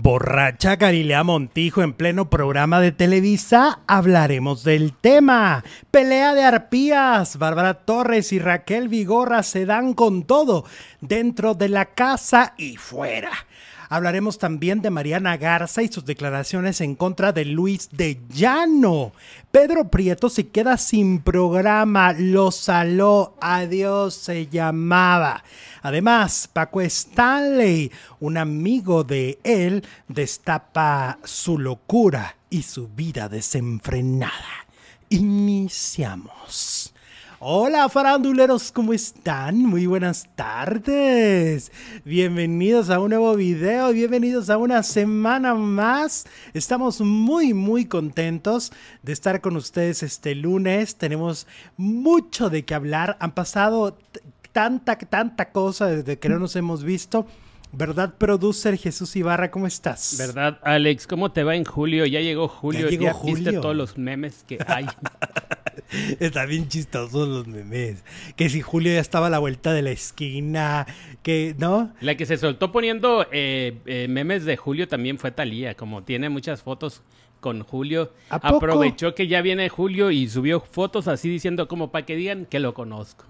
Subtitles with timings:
[0.00, 5.64] Borracha Galilea Montijo en pleno programa de Televisa, hablaremos del tema.
[5.90, 10.64] Pelea de arpías, Bárbara Torres y Raquel Vigorra se dan con todo,
[11.00, 13.32] dentro de la casa y fuera.
[13.88, 19.12] Hablaremos también de Mariana Garza y sus declaraciones en contra de Luis de Llano.
[19.50, 25.42] Pedro Prieto se queda sin programa, lo saló, adiós se llamaba.
[25.82, 27.90] Además, Paco Stanley,
[28.20, 34.66] un amigo de él, destapa su locura y su vida desenfrenada.
[35.08, 36.77] Iniciamos.
[37.40, 39.58] Hola faranduleros, ¿cómo están?
[39.58, 41.70] Muy buenas tardes.
[42.04, 46.26] Bienvenidos a un nuevo video, bienvenidos a una semana más.
[46.52, 48.72] Estamos muy, muy contentos
[49.04, 50.96] de estar con ustedes este lunes.
[50.96, 53.16] Tenemos mucho de qué hablar.
[53.20, 53.96] Han pasado
[54.50, 57.24] tanta, tanta cosa desde que no nos hemos visto.
[57.70, 59.52] ¿Verdad, producer Jesús Ibarra?
[59.52, 60.16] ¿Cómo estás?
[60.18, 61.06] ¿Verdad, Alex?
[61.06, 62.04] ¿Cómo te va en julio?
[62.04, 64.86] Ya llegó julio, ya, llegó viste todos los memes que hay.
[66.20, 68.04] Está bien chistosos los memes.
[68.36, 70.86] Que si Julio ya estaba a la vuelta de la esquina,
[71.22, 71.92] que, ¿no?
[72.00, 76.28] La que se soltó poniendo eh, eh, memes de Julio también fue Talía, como tiene
[76.28, 77.02] muchas fotos
[77.40, 78.12] con Julio.
[78.30, 82.58] Aprovechó que ya viene Julio y subió fotos así diciendo como para que digan que
[82.58, 83.24] lo conozco.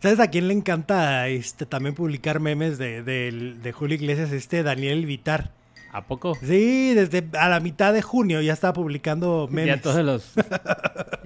[0.00, 4.32] ¿Sabes a quién le encanta este también publicar memes de, de Julio Iglesias?
[4.32, 5.59] Este Daniel Vitar.
[5.92, 6.36] ¿A poco?
[6.36, 9.76] Sí, desde a la mitad de junio ya estaba publicando memes.
[9.76, 10.32] Ya todos los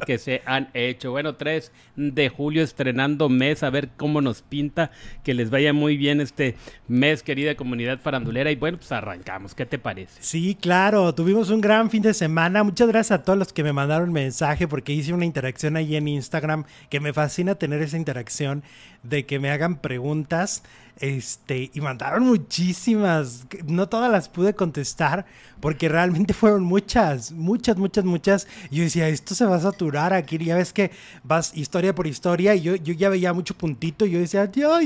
[0.06, 1.10] que se han hecho.
[1.10, 4.90] Bueno, 3 de julio estrenando mes, a ver cómo nos pinta.
[5.22, 6.56] Que les vaya muy bien este
[6.88, 8.50] mes, querida comunidad farandulera.
[8.50, 9.54] Y bueno, pues arrancamos.
[9.54, 10.22] ¿Qué te parece?
[10.22, 11.14] Sí, claro.
[11.14, 12.64] Tuvimos un gran fin de semana.
[12.64, 16.08] Muchas gracias a todos los que me mandaron mensaje porque hice una interacción ahí en
[16.08, 18.62] Instagram que me fascina tener esa interacción
[19.02, 20.62] de que me hagan preguntas.
[21.00, 23.46] Este, y mandaron muchísimas.
[23.66, 25.26] No todas las pude contestar
[25.60, 28.48] porque realmente fueron muchas, muchas, muchas, muchas.
[28.70, 30.38] Y yo decía, esto se va a saturar aquí.
[30.38, 30.92] Ya ves que
[31.22, 34.82] vas historia por historia y yo, yo ya veía mucho puntito y yo decía, Dios.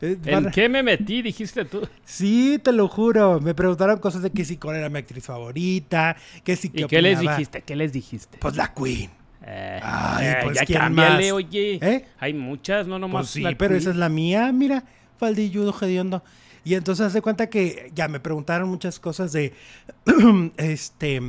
[0.00, 1.22] Eh, ¿En qué me metí?
[1.22, 1.88] Dijiste tú.
[2.04, 3.40] Sí, te lo juro.
[3.40, 7.00] Me preguntaron cosas de que si cuál era mi actriz favorita, que si ¿Y qué
[7.00, 7.62] les dijiste?
[7.62, 8.38] ¿Qué les dijiste?
[8.38, 9.10] Pues la Queen.
[9.42, 11.78] Eh, Ay, eh, pues ya cámbiale, oye.
[11.80, 12.04] ¿Eh?
[12.18, 13.22] Hay muchas, no nomás.
[13.22, 14.84] Pues sí, pero esa es la mía, mira,
[15.20, 16.22] faldilludo.
[16.64, 19.54] Y entonces hace cuenta que ya me preguntaron muchas cosas de
[20.56, 21.20] este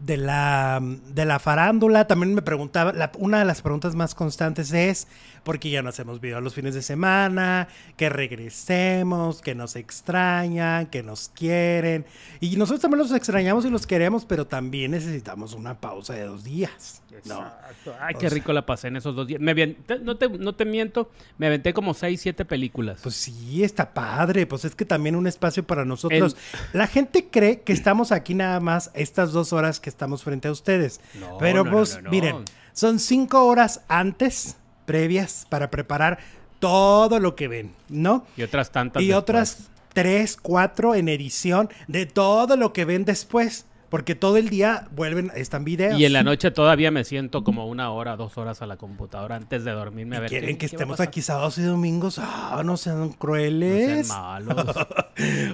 [0.00, 2.06] de la, de la farándula.
[2.06, 5.08] También me preguntaba, una de las preguntas más constantes es,
[5.44, 11.02] porque ya nos hemos visto los fines de semana, que regresemos, que nos extrañan, que
[11.02, 12.06] nos quieren.
[12.40, 16.44] Y nosotros también los extrañamos y los queremos, pero también necesitamos una pausa de dos
[16.44, 17.02] días.
[17.16, 17.94] Exacto.
[18.00, 19.40] Ay, qué rico la pasé en esos dos días.
[19.40, 19.54] Me
[20.02, 23.00] no, te, no te miento, me aventé como seis, siete películas.
[23.02, 24.46] Pues sí, está padre.
[24.46, 26.36] Pues es que también un espacio para nosotros.
[26.72, 30.52] La gente cree que estamos aquí nada más estas dos horas que estamos frente a
[30.52, 31.00] ustedes.
[31.38, 36.18] pero pues, miren, son cinco horas antes, previas, para preparar
[36.58, 38.26] todo lo que ven, ¿no?
[38.36, 39.02] Y otras tantas.
[39.02, 43.66] Y otras tres, cuatro en edición de todo lo que ven después.
[43.88, 45.98] Porque todo el día vuelven, están videos.
[45.98, 49.36] Y en la noche todavía me siento como una hora, dos horas a la computadora
[49.36, 50.28] antes de dormirme a ver.
[50.28, 52.18] ¿Quieren que estemos aquí sábados y domingos?
[52.18, 54.08] Ah, no sean crueles.
[54.08, 54.76] No sean malos.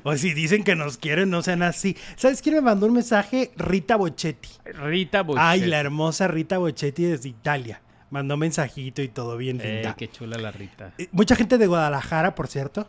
[0.03, 1.97] o si dicen que nos quieren, no sean así.
[2.17, 3.53] ¿Sabes quién me mandó un mensaje?
[3.57, 4.49] Rita Bochetti.
[4.65, 5.47] Rita Bochetti.
[5.47, 7.83] Ay, la hermosa Rita Bochetti desde Italia.
[8.11, 10.93] Mandó mensajito y todo bien eh, qué chula la Rita.
[10.99, 12.89] Eh, mucha gente de Guadalajara, por cierto.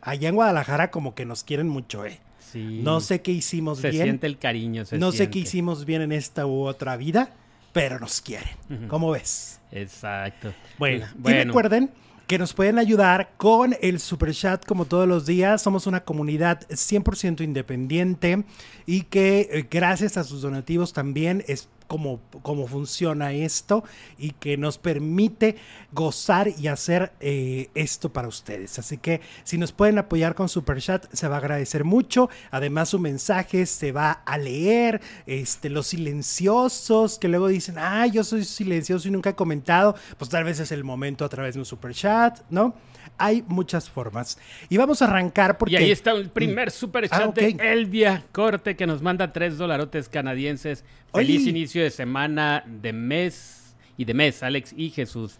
[0.00, 2.20] Allá en Guadalajara como que nos quieren mucho, ¿eh?
[2.54, 3.92] No sé qué hicimos bien.
[3.92, 4.84] Se siente el cariño.
[4.92, 7.30] no sé qué hicimos bien en esta u otra vida,
[7.72, 8.88] pero nos quieren.
[8.88, 9.60] ¿Cómo ves?
[9.72, 10.52] Exacto.
[10.78, 11.90] Bueno, y recuerden
[12.26, 15.62] que nos pueden ayudar con el super chat como todos los días.
[15.62, 18.44] Somos una comunidad 100% independiente
[18.84, 23.84] y que eh, gracias a sus donativos también es cómo, cómo funciona esto
[24.18, 25.56] y que nos permite
[25.92, 28.78] gozar y hacer eh, esto para ustedes.
[28.78, 32.28] Así que si nos pueden apoyar con Super Chat, se va a agradecer mucho.
[32.50, 35.00] Además, su mensaje se va a leer.
[35.26, 40.30] Este, los silenciosos que luego dicen, ah, yo soy silencioso y nunca he comentado, pues
[40.30, 42.74] tal vez es el momento a través de un Super Chat, ¿no?
[43.18, 44.38] Hay muchas formas.
[44.68, 45.74] Y vamos a arrancar porque...
[45.74, 49.58] Y ahí está el primer super ah, chat de Elvia Corte que nos manda tres
[49.58, 50.84] dolarotes canadienses.
[51.12, 55.38] Feliz inicio de semana, de mes y de mes, Alex y Jesús.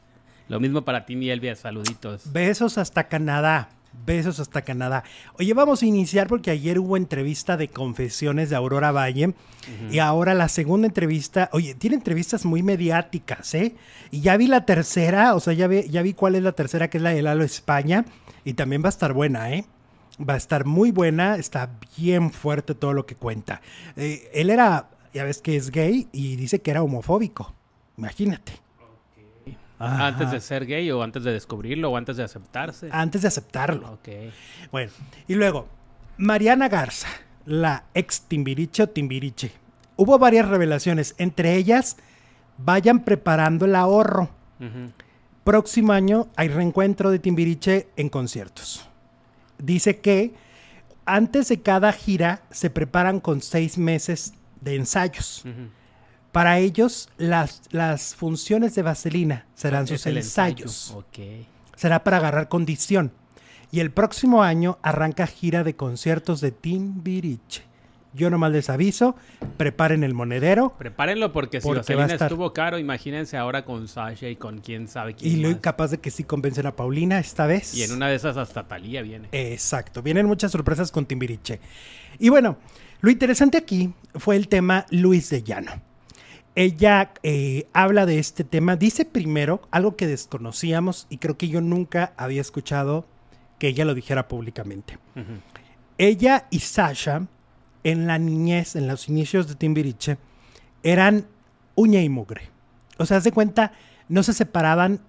[0.49, 2.33] Lo mismo para ti, mi Elvia, saluditos.
[2.33, 3.69] Besos hasta Canadá.
[4.05, 5.05] Besos hasta Canadá.
[5.39, 9.35] Oye, vamos a iniciar porque ayer hubo entrevista de confesiones de Aurora Valle
[9.91, 13.75] y ahora la segunda entrevista, oye, tiene entrevistas muy mediáticas, ¿eh?
[14.11, 16.89] Y ya vi la tercera, o sea, ya vi, ya vi cuál es la tercera,
[16.89, 18.05] que es la de Lalo España,
[18.45, 19.65] y también va a estar buena, ¿eh?
[20.19, 23.61] Va a estar muy buena, está bien fuerte todo lo que cuenta.
[23.97, 27.55] Eh, él era, ya ves que es gay y dice que era homofóbico.
[27.99, 28.66] Imagínate.
[29.79, 32.89] ¿Antes de ser gay o antes de descubrirlo o antes de aceptarse?
[32.91, 33.93] Antes de aceptarlo.
[33.93, 34.09] Ok.
[34.73, 34.93] Bueno,
[35.29, 35.69] y luego,
[36.17, 37.09] Mariana Garza,
[37.45, 39.53] la ex Timbiriche o Timbiriche.
[39.97, 41.97] Hubo varias revelaciones, entre ellas,
[42.59, 44.31] vayan preparando el ahorro.
[45.45, 48.89] Próximo año hay reencuentro de Timbiriche en conciertos.
[49.59, 50.35] Dice que
[51.05, 55.45] antes de cada gira se preparan con seis meses de ensayos.
[56.33, 60.97] Para ellos, las, las funciones de Vaselina serán sus ensayos.
[61.77, 63.13] Será para agarrar condición.
[63.71, 67.63] Y el próximo año arranca gira de conciertos de Timbiriche.
[68.15, 69.15] Yo nomás les aviso,
[69.59, 70.75] preparen el monedero.
[70.79, 75.33] Prepárenlo porque si Vaselina estuvo caro, imagínense ahora con Sasha y con quién sabe quién
[75.33, 77.75] Y lo capaz de que sí convencen a Paulina esta vez.
[77.75, 79.29] Y en una de esas hasta Talía viene.
[79.33, 81.61] Exacto, vienen muchas sorpresas con Timbiriche.
[82.19, 82.57] Y bueno,
[83.03, 85.86] lo interesante aquí fue el tema Luis de Llano
[86.57, 88.77] ella eh, habla de este tema.
[88.77, 93.07] Dice primero algo que desconocíamos y creo que yo nunca había escuchado
[93.59, 94.99] que ella lo dijera públicamente.
[95.99, 97.27] Ella y Sasha,
[97.85, 100.17] en la niñez, en los inicios de Timbiriche,
[100.83, 101.27] eran
[101.75, 102.49] uña y mugre.
[102.99, 103.73] O sea, de cuenta,
[104.09, 105.01] no se separaban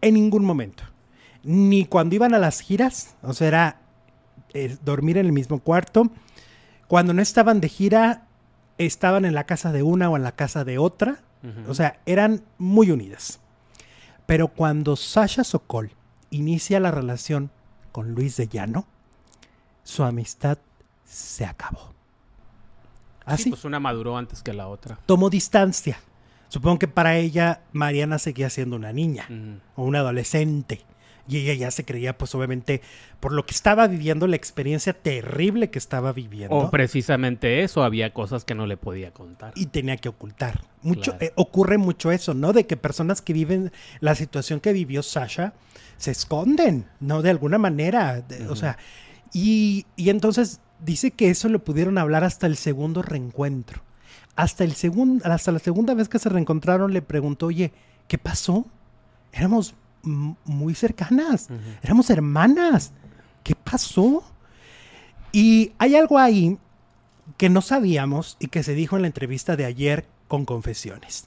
[0.00, 0.84] en ningún momento.
[1.42, 3.80] Ni cuando iban a las giras, o sea, era
[4.54, 6.10] eh, dormir en el mismo cuarto.
[6.86, 8.23] Cuando no estaban de gira,
[8.78, 11.18] estaban en la casa de una o en la casa de otra.
[11.68, 13.38] O sea, eran muy unidas.
[14.24, 15.90] Pero cuando Sasha Sokol
[16.30, 17.50] inicia la relación
[17.92, 18.86] con Luis de Llano,
[19.82, 20.56] su amistad
[21.04, 21.92] se acabó.
[23.26, 23.50] Así.
[23.50, 24.98] pues una maduró antes que la otra.
[25.04, 25.98] Tomó distancia.
[26.48, 29.26] Supongo que para ella Mariana seguía siendo una niña
[29.76, 30.82] o una adolescente
[31.26, 32.82] y ella ya se creía, pues obviamente,
[33.20, 36.54] por lo que estaba viviendo, la experiencia terrible que estaba viviendo.
[36.54, 39.52] O precisamente eso, había cosas que no le podía contar.
[39.56, 40.62] Y tenía que ocultar.
[40.82, 42.52] Mucho, eh, ocurre mucho eso, ¿no?
[42.52, 45.54] De que personas que viven la situación que vivió Sasha
[45.96, 47.22] se esconden, ¿no?
[47.22, 48.22] De alguna manera.
[48.50, 48.76] O sea,
[49.32, 53.82] y, y entonces dice que eso lo pudieron hablar hasta el segundo reencuentro.
[54.36, 54.74] Hasta, el
[55.24, 57.72] hasta la segunda vez que se reencontraron le preguntó, oye,
[58.08, 58.66] ¿qué pasó?
[59.32, 59.74] Éramos
[60.04, 61.48] muy cercanas.
[61.82, 62.92] Éramos hermanas.
[63.42, 64.22] ¿Qué pasó?
[65.32, 66.58] Y hay algo ahí
[67.36, 71.26] que no sabíamos y que se dijo en la entrevista de ayer con Confesiones.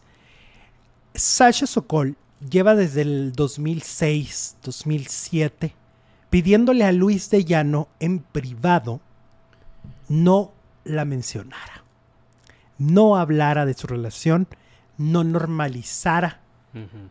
[1.13, 2.15] Sasha Sokol
[2.49, 5.73] lleva desde el 2006, 2007,
[6.29, 9.01] pidiéndole a Luis de Llano en privado
[10.07, 10.53] no
[10.83, 11.83] la mencionara,
[12.77, 14.47] no hablara de su relación,
[14.97, 16.41] no normalizara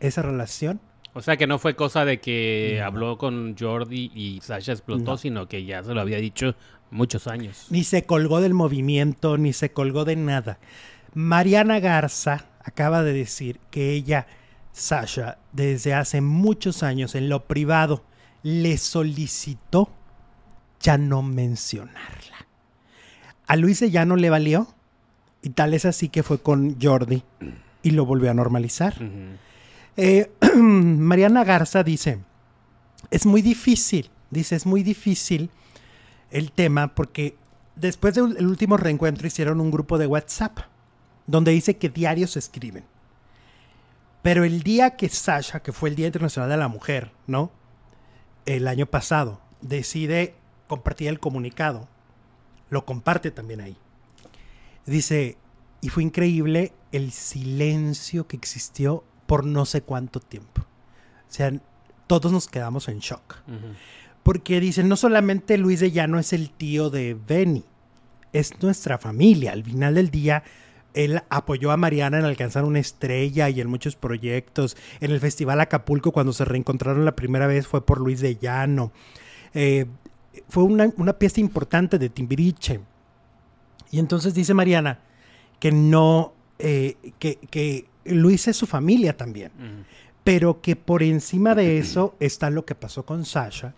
[0.00, 0.80] esa relación
[1.16, 5.48] o sea que no fue cosa de que habló con Jordi y Sasha explotó, sino
[5.48, 6.54] que ya se lo había dicho
[6.90, 7.68] muchos años.
[7.70, 10.58] Ni se colgó del movimiento, ni se colgó de nada.
[11.14, 14.26] Mariana Garza acaba de decir que ella,
[14.72, 18.04] Sasha, desde hace muchos años en lo privado,
[18.42, 19.90] le solicitó
[20.80, 22.46] ya no mencionarla.
[23.46, 24.68] A Luis ya no le valió
[25.40, 27.22] y tal es así que fue con Jordi
[27.82, 28.96] y lo volvió a normalizar.
[29.96, 32.18] Eh, Mariana Garza dice,
[33.10, 35.50] es muy difícil, dice, es muy difícil
[36.30, 37.36] el tema porque
[37.76, 40.58] después del último reencuentro hicieron un grupo de WhatsApp
[41.26, 42.84] donde dice que diarios se escriben.
[44.22, 47.52] Pero el día que Sasha, que fue el Día Internacional de la Mujer, ¿no?
[48.44, 50.34] El año pasado, decide
[50.66, 51.88] compartir el comunicado,
[52.70, 53.76] lo comparte también ahí.
[54.84, 55.36] Dice,
[55.80, 60.62] y fue increíble el silencio que existió por no sé cuánto tiempo.
[60.62, 61.52] O sea,
[62.06, 63.36] todos nos quedamos en shock.
[64.22, 67.64] Porque dicen, no solamente Luis de Llano es el tío de Benny,
[68.32, 69.52] es nuestra familia.
[69.52, 70.42] Al final del día,
[70.94, 74.76] él apoyó a Mariana en alcanzar una estrella y en muchos proyectos.
[75.00, 78.92] En el Festival Acapulco, cuando se reencontraron la primera vez, fue por Luis de Llano.
[79.54, 79.86] Eh,
[80.48, 82.80] fue una, pieza importante de Timbiriche.
[83.90, 85.00] Y entonces dice Mariana
[85.60, 89.52] que no, eh, que, que Luis es su familia también.
[90.24, 93.74] Pero que por encima de eso está lo que pasó con Sasha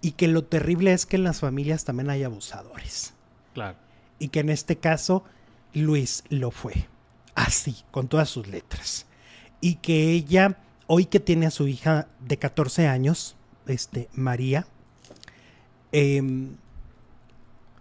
[0.00, 3.14] y que lo terrible es que en las familias también hay abusadores.
[3.54, 3.76] Claro.
[4.18, 5.24] Y que en este caso
[5.74, 6.86] Luis lo fue.
[7.34, 9.06] Así, con todas sus letras.
[9.60, 14.66] Y que ella, hoy que tiene a su hija de 14 años, este, María,
[15.92, 16.56] em,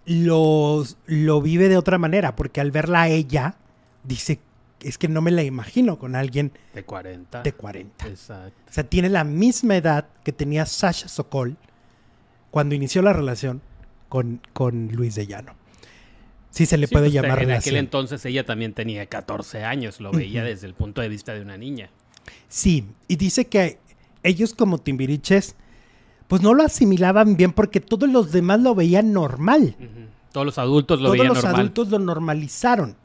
[0.06, 3.56] lo, lo vive de otra manera, porque al verla a ella,
[4.04, 4.39] dice,
[4.86, 7.42] es que no me la imagino con alguien de 40.
[7.42, 8.08] De 40.
[8.08, 8.62] Exacto.
[8.70, 11.58] O sea, tiene la misma edad que tenía Sasha Sokol
[12.51, 13.62] cuando inició la relación
[14.10, 15.54] con, con Luis de Llano.
[16.51, 20.12] Sí se le puede pues, llamar En aquel entonces ella también tenía 14 años, lo
[20.12, 21.89] veía desde el punto de vista de una niña.
[22.48, 23.80] Sí, y dice que
[24.24, 25.56] ellos como timbiriches,
[26.27, 29.75] pues no lo asimilaban bien porque todos los demás lo veían normal.
[30.32, 31.42] Todos los adultos lo veían normal.
[31.42, 32.96] Todos los adultos lo normalizaron.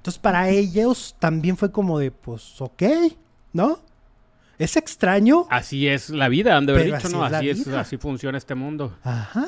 [0.00, 2.82] Entonces para ellos también fue como de, pues ok,
[3.52, 3.80] ¿no?
[4.58, 5.46] Es extraño.
[5.50, 7.22] Así es la vida, han de haber dicho, ¿no?
[7.22, 8.96] Así, es, así funciona este mundo.
[9.02, 9.46] Ajá.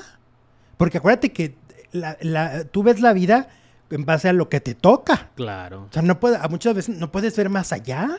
[0.77, 1.55] Porque acuérdate que
[1.93, 3.49] la, tú ves la vida
[3.89, 5.31] en base a lo que te toca.
[5.37, 5.85] Claro.
[5.89, 8.19] O sea, no puede, muchas veces no puedes ver más allá.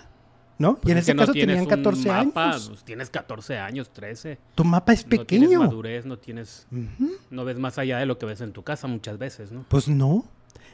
[0.58, 0.80] ¿No?
[0.84, 2.34] y en pues ese caso tenían 14 años.
[2.34, 4.40] Pues tienes 14 años, 13.
[4.56, 5.42] Tu mapa es pequeño.
[5.42, 6.68] No tienes madurez, no tienes.
[7.30, 9.66] No ves más allá de lo que ves en tu casa muchas veces, ¿no?
[9.68, 10.26] Pues no.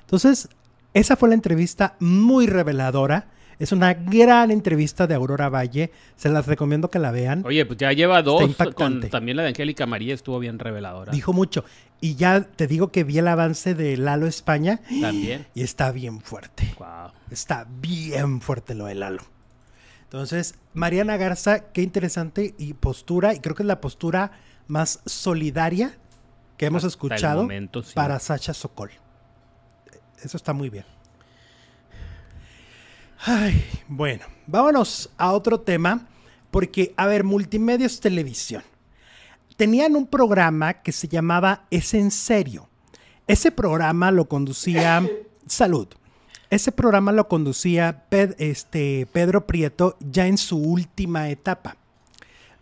[0.01, 0.49] Entonces,
[0.93, 3.27] esa fue la entrevista muy reveladora.
[3.59, 5.91] Es una gran entrevista de Aurora Valle.
[6.15, 7.43] Se las recomiendo que la vean.
[7.45, 8.55] Oye, pues ya lleva dos.
[8.73, 11.11] Con, también la de Angélica María estuvo bien reveladora.
[11.11, 11.65] Dijo mucho.
[11.99, 14.79] Y ya te digo que vi el avance de Lalo España.
[15.01, 15.45] También.
[15.53, 16.73] Y está bien fuerte.
[16.79, 17.11] Wow.
[17.29, 19.23] Está bien fuerte lo de Lalo.
[20.03, 23.33] Entonces, Mariana Garza, qué interesante y postura.
[23.33, 24.31] Y creo que es la postura
[24.67, 25.97] más solidaria
[26.55, 27.47] que hemos escuchado
[27.93, 28.91] para Sacha Sokol.
[30.23, 30.85] Eso está muy bien.
[33.21, 36.07] Ay, bueno, vámonos a otro tema,
[36.51, 38.63] porque, a ver, Multimedios Televisión.
[39.57, 42.69] Tenían un programa que se llamaba Es en serio.
[43.27, 45.05] Ese programa lo conducía,
[45.47, 45.87] salud,
[46.49, 51.77] ese programa lo conducía este, Pedro Prieto ya en su última etapa.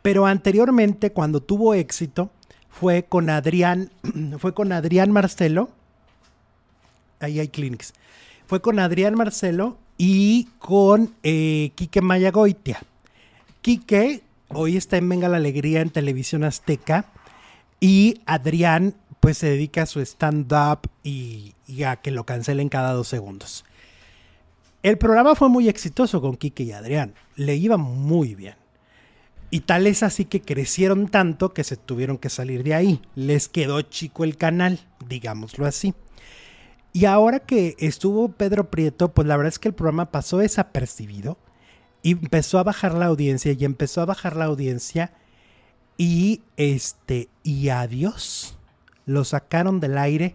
[0.02, 2.30] Pero anteriormente, cuando tuvo éxito,
[2.70, 3.92] fue con Adrián,
[4.40, 5.70] fue con Adrián Marcelo.
[7.20, 7.94] Ahí hay clinics.
[8.46, 12.82] Fue con Adrián Marcelo y con eh, Quique Mayagoitia.
[13.62, 17.06] Quique hoy está en Venga la Alegría en Televisión Azteca
[17.80, 21.54] y Adrián pues se dedica a su stand-up y,
[21.86, 23.66] a que lo cancelen cada dos segundos.
[24.84, 28.56] El programa fue muy exitoso con Quique y Adrián, le iba muy bien.
[29.50, 33.02] Y tal es así que crecieron tanto que se tuvieron que salir de ahí.
[33.16, 35.94] Les quedó chico el canal, digámoslo así.
[36.98, 41.38] Y ahora que estuvo Pedro Prieto, pues la verdad es que el programa pasó desapercibido
[42.02, 45.14] y empezó a bajar la audiencia y empezó a bajar la audiencia
[45.96, 48.58] y este y adiós
[49.06, 50.34] lo sacaron del aire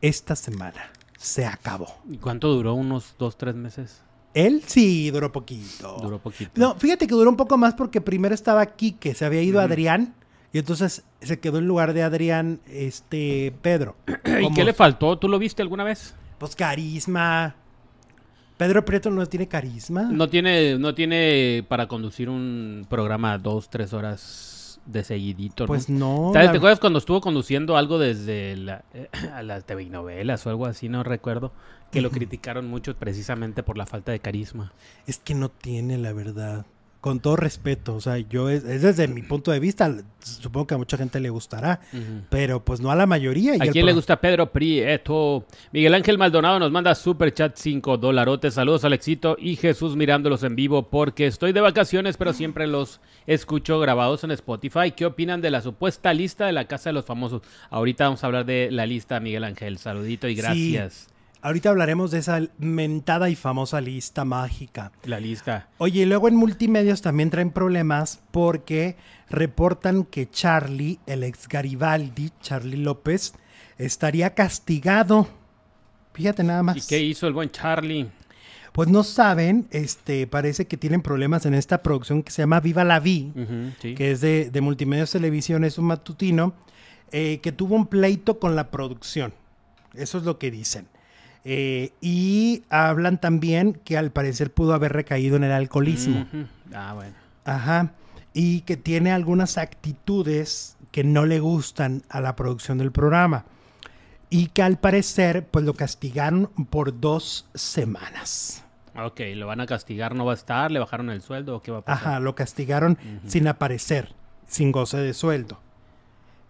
[0.00, 0.80] esta semana.
[1.18, 1.94] Se acabó.
[2.10, 2.72] ¿Y cuánto duró?
[2.72, 4.00] ¿Unos dos, tres meses?
[4.32, 5.98] Él sí duró poquito.
[6.00, 6.52] Duró poquito.
[6.54, 9.60] No, fíjate que duró un poco más porque primero estaba aquí, que se había ido
[9.60, 10.14] Adrián
[10.52, 13.96] y entonces se quedó en lugar de Adrián, este, Pedro.
[14.40, 15.16] ¿Y qué le faltó?
[15.18, 16.14] ¿Tú lo viste alguna vez?
[16.38, 17.54] Pues carisma.
[18.56, 20.02] Pedro Prieto no tiene carisma.
[20.02, 25.66] No tiene, no tiene para conducir un programa dos, tres horas de seguidito.
[25.66, 26.30] Pues no.
[26.32, 30.66] ¿Te acuerdas cuando estuvo conduciendo algo desde la, eh, a las TV novelas o algo
[30.66, 30.88] así?
[30.88, 31.52] No recuerdo.
[31.92, 34.72] Que lo criticaron mucho precisamente por la falta de carisma.
[35.06, 36.66] Es que no tiene, la verdad
[37.00, 39.90] con todo respeto, o sea, yo es, desde mi punto de vista,
[40.20, 41.80] supongo que a mucha gente le gustará,
[42.28, 43.54] pero pues no a la mayoría.
[43.54, 45.46] ¿A quién le gusta Pedro Prieto?
[45.72, 48.52] Miguel Ángel Maldonado nos manda super chat 5 dolarotes.
[48.52, 53.80] Saludos Alexito y Jesús mirándolos en vivo porque estoy de vacaciones, pero siempre los escucho
[53.80, 54.92] grabados en Spotify.
[54.94, 57.40] ¿Qué opinan de la supuesta lista de la Casa de los Famosos?
[57.70, 59.78] Ahorita vamos a hablar de la lista, Miguel Ángel.
[59.78, 61.08] Saludito y gracias.
[61.42, 64.92] Ahorita hablaremos de esa mentada y famosa lista mágica.
[65.04, 65.68] La lista.
[65.78, 68.96] Oye, y luego en multimedios también traen problemas porque
[69.30, 73.32] reportan que Charlie, el ex Garibaldi, Charlie López,
[73.78, 75.28] estaría castigado.
[76.12, 76.76] Fíjate nada más.
[76.76, 78.10] ¿Y qué hizo el buen Charlie?
[78.72, 82.84] Pues no saben, este, parece que tienen problemas en esta producción que se llama Viva
[82.84, 83.32] la Vi,
[83.80, 86.54] que es de, Multimedios Televisión, es un matutino,
[87.10, 89.32] eh, que tuvo un pleito con la producción.
[89.94, 90.86] Eso es lo que dicen.
[91.44, 96.26] Eh, y hablan también que al parecer pudo haber recaído en el alcoholismo.
[96.74, 97.14] Ah, bueno.
[97.44, 97.92] Ajá.
[98.32, 103.44] Y que tiene algunas actitudes que no le gustan a la producción del programa.
[104.28, 108.64] Y que al parecer, pues lo castigaron por dos semanas.
[108.96, 111.70] Ok, lo van a castigar, no va a estar, le bajaron el sueldo o qué
[111.70, 112.08] va a pasar.
[112.08, 114.14] Ajá, lo castigaron sin aparecer,
[114.46, 115.58] sin goce de sueldo.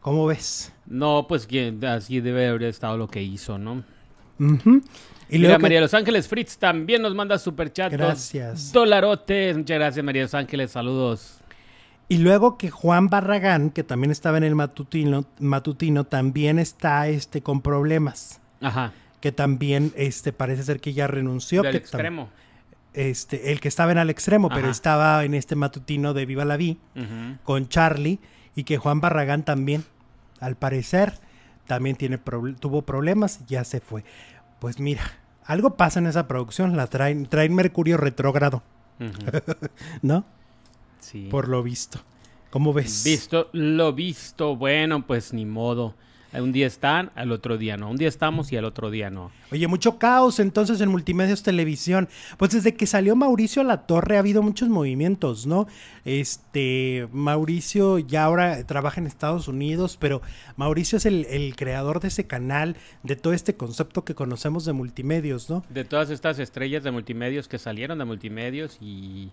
[0.00, 0.72] ¿Cómo ves?
[0.86, 1.46] No, pues
[1.86, 3.84] así debe haber estado lo que hizo, ¿no?
[5.28, 7.92] Y Mira, María Los Ángeles Fritz también nos manda super chat.
[7.92, 8.72] Gracias.
[8.72, 9.56] Dolarotes.
[9.56, 10.72] Muchas gracias, María Los Ángeles.
[10.72, 11.38] Saludos.
[12.08, 17.42] Y luego que Juan Barragán, que también estaba en el matutino, matutino también está este,
[17.42, 18.40] con problemas.
[18.60, 18.92] Ajá.
[19.20, 21.62] Que también este, parece ser que ya renunció.
[21.62, 22.28] Del que extremo.
[22.92, 26.56] Este, el que estaba en el extremo, pero estaba en este matutino de Viva la
[26.56, 26.78] Vi
[27.44, 28.18] con Charlie
[28.56, 29.84] y que Juan Barragán también,
[30.40, 31.12] al parecer
[31.70, 34.02] también tiene tuvo problemas, ya se fue.
[34.58, 35.04] Pues mira,
[35.44, 38.64] algo pasa en esa producción, la traen, traen Mercurio retrógrado.
[40.02, 40.24] ¿No?
[40.98, 41.28] Sí.
[41.30, 42.00] Por lo visto.
[42.50, 43.04] ¿Cómo ves?
[43.04, 45.94] Visto, lo visto, bueno, pues ni modo.
[46.32, 47.90] Un día están, al otro día no.
[47.90, 49.32] Un día estamos y al otro día no.
[49.50, 52.08] Oye, mucho caos entonces en Multimedios Televisión.
[52.36, 55.66] Pues desde que salió Mauricio a la torre ha habido muchos movimientos, ¿no?
[56.04, 60.22] Este, Mauricio ya ahora trabaja en Estados Unidos, pero
[60.56, 64.72] Mauricio es el, el creador de ese canal, de todo este concepto que conocemos de
[64.72, 65.64] multimedios, ¿no?
[65.68, 69.30] De todas estas estrellas de multimedios que salieron de multimedios y,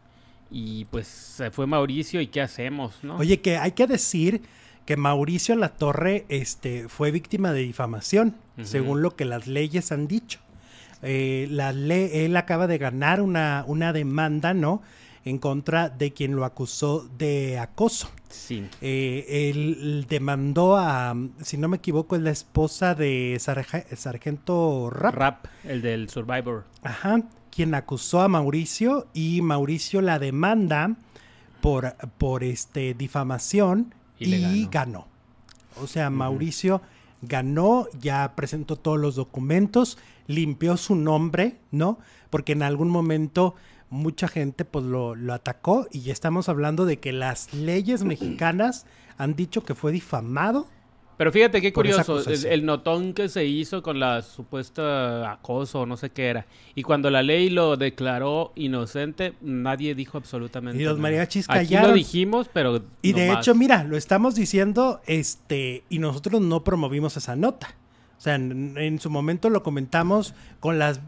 [0.50, 3.18] y pues se fue Mauricio y qué hacemos, ¿no?
[3.18, 4.42] Oye, que hay que decir
[4.88, 10.40] que Mauricio Latorre este, fue víctima de difamación, según lo que las leyes han dicho.
[11.04, 14.82] Eh, la él acaba de ganar una, una demanda, ¿no?
[15.26, 18.10] En contra de quien lo acusó de acoso.
[18.30, 18.66] Sí.
[18.80, 25.14] Eh, él demandó a, si no me equivoco, es la esposa de Sargento Rap.
[25.14, 26.64] Rap, el del Survivor.
[26.82, 30.96] Ajá, quien acusó a Mauricio y Mauricio la demanda
[31.60, 35.08] por, por este, difamación y, ganó.
[35.82, 36.82] O sea, Mauricio
[37.22, 39.98] ganó, ya presentó todos los documentos,
[40.28, 42.00] limpió su nombre, ¿no?
[42.30, 43.56] Porque en algún momento
[43.90, 48.86] mucha gente pues lo, lo atacó y ya estamos hablando de que las leyes mexicanas
[49.18, 50.68] han dicho que fue difamado
[51.18, 56.12] pero fíjate qué curioso, el, notón que se hizo con la supuesta acoso, no sé
[56.12, 56.46] qué era.
[56.76, 61.92] Y cuando la ley lo declaró inocente, nadie dijo absolutamente y los mariachis Aquí lo
[61.92, 67.36] dijimos, pero Y de hecho, mira, lo estamos diciendo este y nosotros no promovimos esa
[67.36, 67.76] nota.
[68.18, 71.00] O sea, en, su momento lo comentamos con las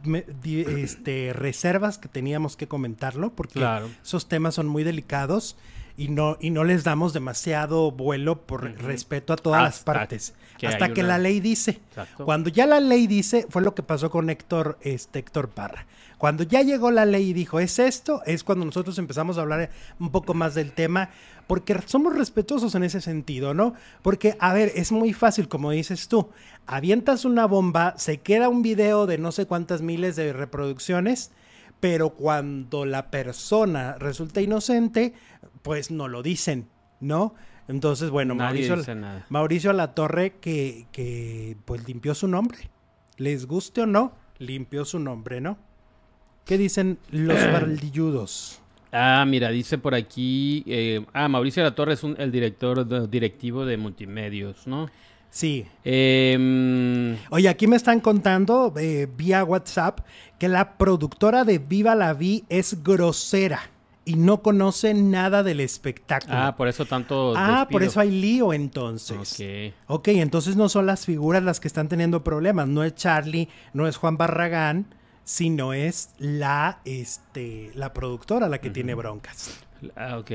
[0.43, 3.65] este, reservas que teníamos que comentarlo, porque
[4.03, 5.55] esos temas son muy delicados
[5.99, 10.33] y no, y no les damos demasiado vuelo por respeto a todas las partes.
[10.65, 11.81] hasta que la ley dice.
[12.23, 15.87] Cuando ya la ley dice, fue lo que pasó con Héctor, este, Héctor Parra.
[16.17, 19.71] Cuando ya llegó la ley y dijo, es esto, es cuando nosotros empezamos a hablar
[19.99, 21.09] un poco más del tema,
[21.47, 23.73] porque somos respetuosos en ese sentido, ¿no?
[24.01, 26.29] Porque, a ver, es muy fácil, como dices tú,
[26.65, 31.31] avientas una bomba, se queda un video de no sé cuántas miles de reproducciones,
[31.79, 35.13] pero cuando la persona resulta inocente,
[35.61, 36.67] pues no lo dicen,
[36.99, 37.35] ¿no?
[37.67, 38.77] Entonces, bueno, Mauricio,
[39.29, 42.57] Mauricio Latorre que, que pues limpió su nombre.
[43.17, 45.57] Les guste o no, limpió su nombre, ¿no?
[46.45, 48.59] ¿Qué dicen los bardilludos?
[48.91, 54.65] Ah, mira, dice por aquí, eh, ah, Mauricio Latorre es el director directivo de multimedios,
[54.65, 54.89] ¿no?
[55.29, 55.67] Sí.
[55.83, 59.99] Em, Oye, aquí me están contando eh, vía WhatsApp
[60.39, 63.69] que la productora de Viva la Vi es grosera
[64.09, 66.33] y no conoce nada del espectáculo.
[66.35, 67.35] Ah, por eso tanto.
[67.37, 69.39] Ah, por eso hay lío entonces.
[69.39, 69.75] Ok.
[69.99, 72.67] Ok, entonces no son las figuras las que están teniendo problemas.
[72.67, 78.71] No es Charlie, no es Juan Barragán, sino es la, este, la productora la que
[78.71, 79.59] tiene broncas.
[79.95, 80.31] Ah, ok.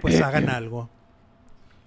[0.00, 0.88] Pues hagan algo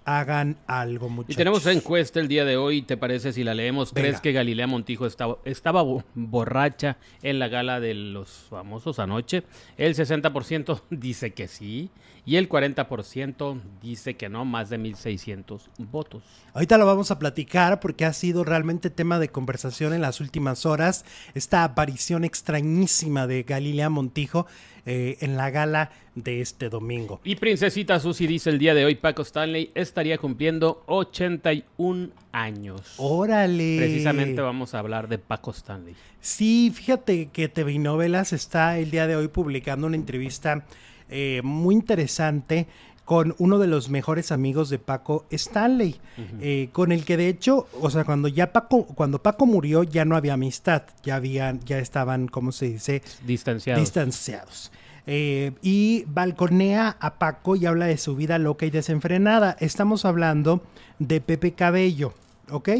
[0.04, 1.34] hagan algo, muchachos.
[1.34, 3.92] Y tenemos encuesta el día de hoy, ¿te parece si la leemos?
[3.92, 9.44] ¿Crees que Galilea Montijo estaba, estaba borracha en la gala de los famosos anoche?
[9.76, 11.90] El 60% dice que sí
[12.26, 16.22] y el 40% dice que no, más de 1.600 votos.
[16.54, 20.64] Ahorita lo vamos a platicar porque ha sido realmente tema de conversación en las últimas
[20.64, 24.46] horas, esta aparición extrañísima de Galilea Montijo
[24.86, 27.20] eh, en la gala de este domingo.
[27.24, 32.94] Y Princesita Susi dice el día de hoy, Paco Stanley estaría cumpliendo 81 años.
[32.98, 33.78] Órale.
[33.78, 35.94] Precisamente vamos a hablar de Paco Stanley.
[36.20, 40.64] Sí, fíjate que TV Novelas está el día de hoy publicando una entrevista
[41.08, 42.66] eh, muy interesante
[43.04, 45.96] con uno de los mejores amigos de Paco Stanley,
[46.40, 50.04] eh, con el que de hecho, o sea, cuando ya Paco, cuando Paco murió ya
[50.04, 53.02] no había amistad, ya habían, ya estaban, ¿cómo se dice?
[53.26, 53.80] Distanciados.
[53.80, 54.72] Distanciados.
[55.06, 59.54] Eh, y balconea a Paco y habla de su vida loca y desenfrenada.
[59.60, 60.62] Estamos hablando
[60.98, 62.14] de Pepe Cabello,
[62.50, 62.70] ¿ok?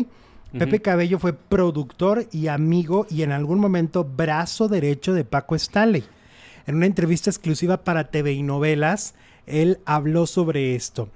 [0.59, 6.05] Pepe Cabello fue productor y amigo y en algún momento brazo derecho de Paco Stanley.
[6.67, 9.15] En una entrevista exclusiva para TV y novelas,
[9.47, 11.09] él habló sobre esto.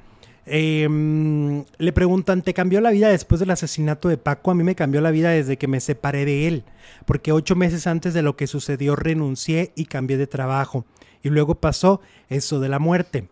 [0.50, 4.50] Em, le preguntan, ¿te cambió la vida después del asesinato de Paco?
[4.50, 6.64] A mí me cambió la vida desde que me separé de él,
[7.04, 10.86] porque ocho meses antes de lo que sucedió renuncié y cambié de trabajo.
[11.22, 13.28] Y luego pasó eso de la muerte.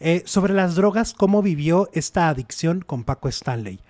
[0.00, 3.80] Eh, sobre las drogas, ¿cómo vivió esta adicción con Paco Stanley?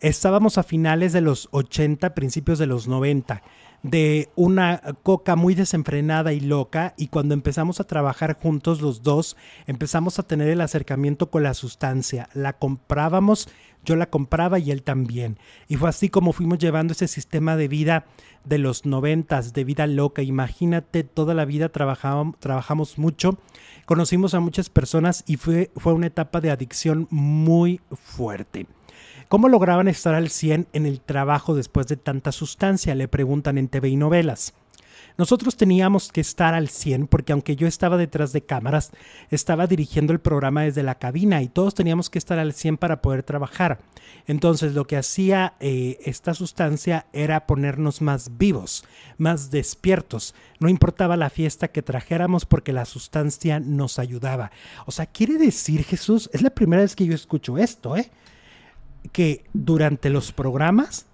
[0.00, 3.42] Estábamos a finales de los 80, principios de los 90
[3.82, 9.36] de una coca muy desenfrenada y loca y cuando empezamos a trabajar juntos los dos
[9.66, 12.28] empezamos a tener el acercamiento con la sustancia.
[12.34, 13.48] La comprábamos,
[13.84, 15.38] yo la compraba y él también.
[15.68, 18.04] Y fue así como fuimos llevando ese sistema de vida
[18.44, 20.22] de los noventas, de vida loca.
[20.22, 23.38] Imagínate, toda la vida trabajamos, trabajamos mucho,
[23.86, 28.66] conocimos a muchas personas y fue, fue una etapa de adicción muy fuerte.
[29.30, 32.96] ¿Cómo lograban estar al 100 en el trabajo después de tanta sustancia?
[32.96, 34.54] Le preguntan en TV y novelas.
[35.18, 38.90] Nosotros teníamos que estar al 100 porque aunque yo estaba detrás de cámaras,
[39.30, 43.02] estaba dirigiendo el programa desde la cabina y todos teníamos que estar al 100 para
[43.02, 43.78] poder trabajar.
[44.26, 48.82] Entonces lo que hacía eh, esta sustancia era ponernos más vivos,
[49.16, 50.34] más despiertos.
[50.58, 54.50] No importaba la fiesta que trajéramos porque la sustancia nos ayudaba.
[54.86, 58.10] O sea, quiere decir Jesús, es la primera vez que yo escucho esto, ¿eh?
[59.12, 61.06] Que durante los programas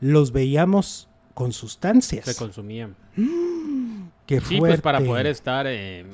[0.00, 2.24] los veíamos con sustancias.
[2.24, 2.96] Se consumían.
[3.16, 6.04] Mm, qué sí, pues para poder estar, eh,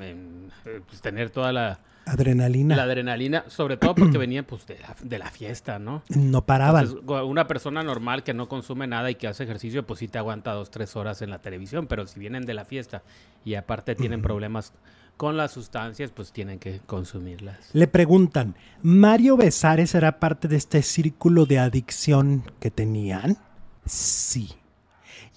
[0.86, 1.80] pues, tener toda la...
[2.04, 2.76] Adrenalina.
[2.76, 6.04] La adrenalina, sobre todo porque venían pues de la, de la fiesta, ¿no?
[6.08, 6.88] No paraban.
[7.24, 10.52] una persona normal que no consume nada y que hace ejercicio, pues sí te aguanta
[10.52, 13.02] dos, tres horas en la televisión, pero si vienen de la fiesta
[13.44, 14.72] y aparte tienen problemas
[15.16, 17.70] con las sustancias, pues tienen que consumirlas.
[17.72, 23.38] Le preguntan, ¿Mario Besares era parte de este círculo de adicción que tenían?
[23.86, 24.50] Sí.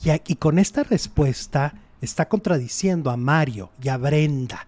[0.03, 4.67] Y, con esta respuesta está contradiciendo a Mario y a Brenda.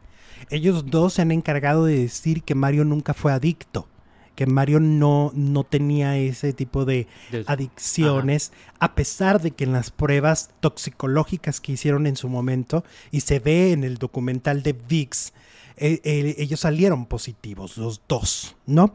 [0.49, 3.87] Ellos dos se han encargado de decir que Mario nunca fue adicto
[4.35, 7.07] que Mario no, no tenía ese tipo de,
[7.47, 13.21] adicciones, a pesar de que en las pruebas toxicológicas que hicieron en su momento, y
[13.21, 15.33] se ve en el documental de VIX,
[15.77, 18.93] eh, eh, ellos salieron positivos, los dos, ¿no?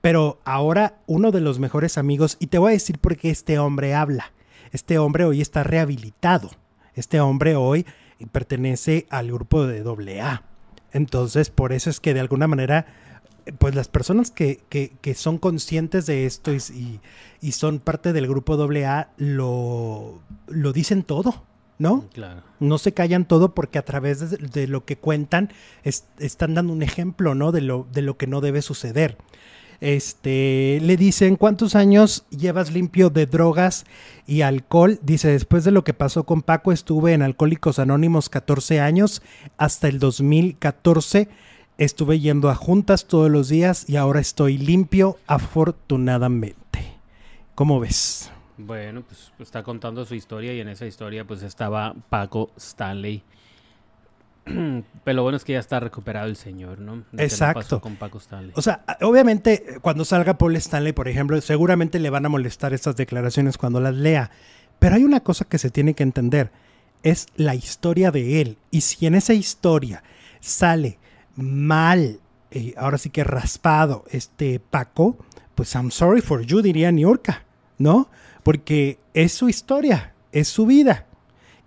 [0.00, 3.58] Pero ahora uno de los mejores amigos, y te voy a decir por qué este
[3.58, 4.32] hombre habla.
[4.72, 6.50] Este hombre hoy está rehabilitado.
[6.94, 7.86] Este hombre hoy
[8.30, 10.42] pertenece al grupo de AA.
[10.92, 12.86] Entonces, por eso es que de alguna manera
[13.58, 17.00] pues las personas que, que, son conscientes de esto y,
[17.40, 21.44] y, son parte del grupo AA lo, lo dicen todo,
[21.78, 22.08] ¿no?
[22.12, 22.42] Claro.
[22.60, 25.52] No se callan todo porque a través de, lo que cuentan
[25.84, 27.52] están dando un ejemplo, ¿no?
[27.52, 29.18] De lo, de lo que no debe suceder.
[29.80, 33.84] Este, le dicen, ¿cuántos años llevas limpio de drogas
[34.28, 35.00] y alcohol?
[35.02, 39.22] Dice, después de lo que pasó con Paco, estuve en Alcohólicos Anónimos 14 años
[39.56, 41.28] hasta el 2014
[41.82, 46.92] Estuve yendo a juntas todos los días y ahora estoy limpio, afortunadamente.
[47.56, 48.30] ¿Cómo ves?
[48.56, 53.24] Bueno, pues, pues está contando su historia y en esa historia pues estaba Paco Stanley.
[54.44, 57.02] Pero lo bueno es que ya está recuperado el señor, ¿no?
[57.18, 57.80] Exacto.
[57.80, 58.52] con Paco Stanley.
[58.54, 62.94] O sea, obviamente cuando salga Paul Stanley, por ejemplo, seguramente le van a molestar estas
[62.94, 64.30] declaraciones cuando las lea.
[64.78, 66.52] Pero hay una cosa que se tiene que entender.
[67.02, 68.58] Es la historia de él.
[68.70, 70.04] Y si en esa historia
[70.38, 71.00] sale
[71.36, 75.16] mal, eh, ahora sí que raspado este Paco,
[75.54, 77.44] pues I'm sorry for you, diría Niurka,
[77.78, 78.08] ¿no?
[78.42, 81.06] Porque es su historia, es su vida.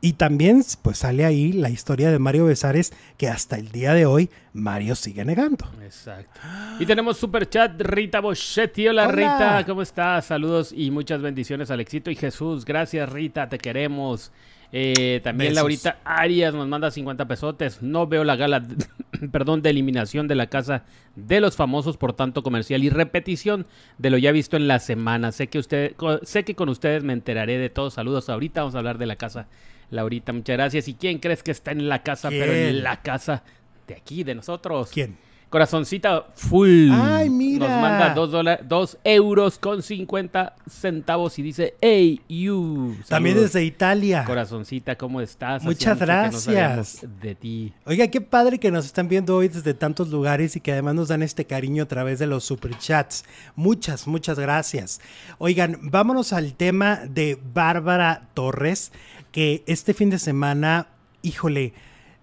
[0.02, 4.06] Y también pues sale ahí la historia de Mario Besares que hasta el día de
[4.06, 5.66] hoy Mario sigue negando.
[5.82, 6.42] Exacto.
[6.80, 8.88] Y tenemos super chat Rita Boschetti.
[8.88, 10.26] Hola, Rita, ¿cómo estás?
[10.26, 12.66] Saludos y muchas bendiciones Alexito y Jesús.
[12.66, 14.32] Gracias Rita, te queremos.
[14.78, 17.82] Eh, también Laurita Arias nos manda 50 pesotes.
[17.82, 18.62] No veo la gala,
[19.32, 20.84] perdón, de eliminación de la casa
[21.16, 25.32] de los famosos por tanto comercial y repetición de lo ya visto en la semana.
[25.32, 27.94] Sé que usted, sé que con ustedes me enteraré de todos.
[27.94, 28.28] Saludos.
[28.28, 29.48] Ahorita vamos a hablar de la casa.
[29.92, 30.90] Laurita, muchas gracias.
[30.90, 33.44] ¿Y quién crees que está en la casa, pero en la casa
[33.88, 34.90] de aquí, de nosotros?
[34.92, 35.16] ¿Quién?
[35.56, 36.90] Corazoncita full.
[36.92, 37.70] Ay, mira.
[37.70, 38.30] Nos manda dos,
[38.68, 42.98] dos euros con 50 centavos y dice, hey, you.
[43.08, 44.26] También desde Italia.
[44.26, 45.64] Corazoncita, ¿cómo estás?
[45.64, 47.08] Muchas gracias.
[47.22, 47.74] de ti.
[47.86, 51.08] Oiga, qué padre que nos están viendo hoy desde tantos lugares y que además nos
[51.08, 53.24] dan este cariño a través de los superchats.
[53.56, 55.00] Muchas, muchas gracias.
[55.38, 58.92] Oigan, vámonos al tema de Bárbara Torres,
[59.32, 60.88] que este fin de semana,
[61.22, 61.74] híjole,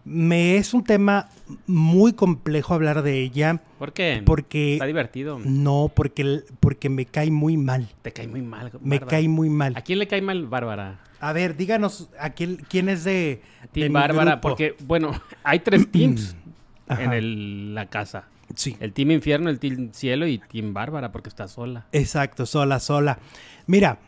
[0.04, 1.28] me es un tema
[1.66, 3.60] muy complejo hablar de ella.
[3.78, 4.22] ¿Por qué?
[4.24, 4.74] Porque...
[4.74, 5.38] Está divertido.
[5.44, 7.88] No, porque, porque me cae muy mal.
[8.02, 8.72] Te cae muy mal.
[8.80, 9.74] Me cae muy mal.
[9.76, 11.00] ¿A quién le cae mal Bárbara?
[11.20, 13.42] A ver, díganos, ¿a quién, quién es de...
[13.70, 15.12] Team Bárbara, porque, bueno,
[15.44, 16.36] hay tres teams
[16.88, 18.24] en la casa.
[18.56, 18.76] Sí.
[18.80, 21.86] El Team Infierno, el Team Cielo y Team Bárbara, porque está sola.
[21.92, 23.18] Exacto, sola, sola.
[23.66, 23.98] Mira,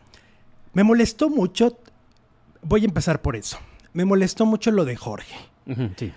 [0.73, 1.79] me molestó mucho...
[2.61, 3.59] Voy a empezar por eso.
[3.93, 5.35] Me molestó mucho lo de Jorge.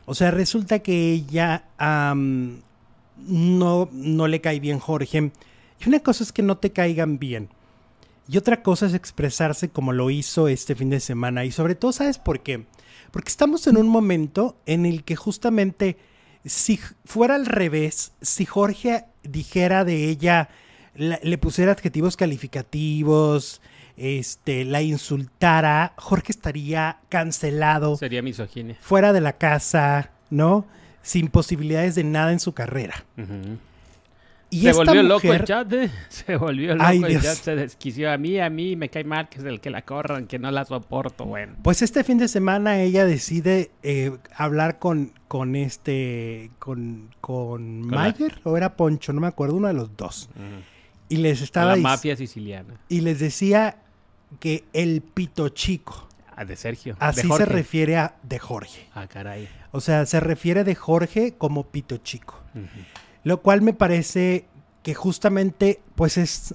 [0.05, 5.33] O sea, resulta que ella no, no le cae bien Jorge.
[5.81, 7.49] Y una cosa es que no te caigan bien.
[8.29, 11.45] Y otra cosa es expresarse como lo hizo este fin de semana.
[11.45, 12.67] Y sobre todo, ¿sabes por qué?
[13.11, 15.97] Porque estamos en un momento en el que justamente
[16.45, 20.51] si fuera al revés, si Jorge dijera de ella,
[20.95, 23.63] le pusiera adjetivos calificativos,
[23.99, 27.97] este, la insultara, Jorge estaría cancelado.
[27.97, 28.77] Sería misoginia.
[28.81, 30.67] Fuera de la casa, ¿no?
[31.03, 33.05] Sin posibilidades de nada en su carrera.
[34.51, 35.91] Y se volvió loco el chat, ¿eh?
[36.09, 39.39] Se volvió loco el chat, se desquició a mí, a mí, me cae mal que
[39.39, 41.55] es el que la corran, que no la soporto, bueno.
[41.63, 48.41] Pues este fin de semana ella decide eh, hablar con, con este, con, con, Mayer,
[48.45, 50.31] o era Poncho, no me acuerdo, uno de los dos.
[51.11, 51.77] Y les estaba...
[51.77, 52.75] la mafia siciliana.
[52.89, 53.77] Y les decía
[54.41, 56.09] que el pito chico.
[56.37, 56.97] Ah, de Sergio.
[57.01, 58.87] Así se refiere a de Jorge.
[58.95, 59.49] Ah, caray.
[59.73, 62.41] O sea, se refiere de Jorge como pito chico.
[63.25, 64.47] Lo cual me parece
[64.83, 66.55] que justamente, pues es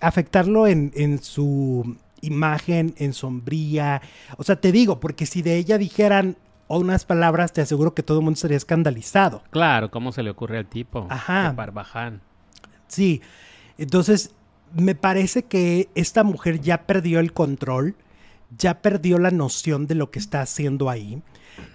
[0.00, 4.00] afectarlo en, en su imagen, en sombría.
[4.38, 6.36] O sea, te digo, porque si de ella dijeran
[6.68, 9.42] unas palabras, te aseguro que todo el mundo estaría escandalizado.
[9.50, 11.06] Claro, ¿cómo se le ocurre al tipo?
[11.10, 11.52] Ajá.
[11.52, 12.20] Barbaján.
[12.88, 13.22] Sí.
[13.78, 14.32] Entonces,
[14.76, 17.96] me parece que esta mujer ya perdió el control,
[18.56, 21.22] ya perdió la noción de lo que está haciendo ahí.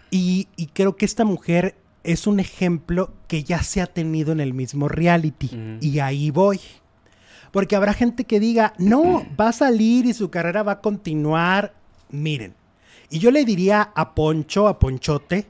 [0.10, 4.54] Y, creo que esta mujer es un ejemplo que ya se ha tenido en el
[4.54, 5.78] mismo reality.
[5.80, 6.60] Y ahí voy.
[7.52, 11.74] Porque habrá gente que diga, no, va a salir y su carrera va a continuar.
[12.10, 12.56] Miren.
[13.10, 15.48] Y yo le diría a Poncho, a Ponchote,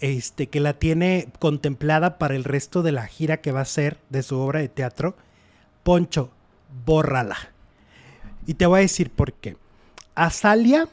[0.00, 3.98] este, que la tiene contemplada para el resto de la gira que va a hacer
[4.10, 5.16] de su obra de teatro.
[5.82, 6.30] Poncho,
[6.84, 7.36] bórrala.
[8.46, 9.56] Y te voy a decir por qué.
[10.14, 10.88] Azalia,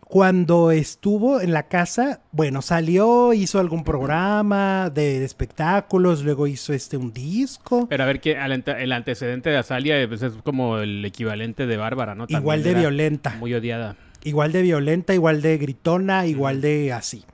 [0.00, 6.96] cuando estuvo en la casa, bueno, salió, hizo algún programa de, espectáculos, luego hizo este
[6.96, 7.86] un disco.
[7.88, 12.14] Pero a ver, que el antecedente de Azalia pues, es como el equivalente de Bárbara,
[12.14, 12.24] ¿no?
[12.28, 13.36] igual de violenta.
[13.38, 13.96] Muy odiada.
[14.24, 17.24] Igual de violenta, igual de gritona, igual de así.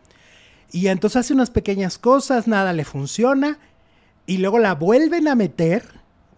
[0.73, 3.59] Y entonces hace unas pequeñas cosas, nada le funciona,
[4.27, 5.85] y luego la vuelven a meter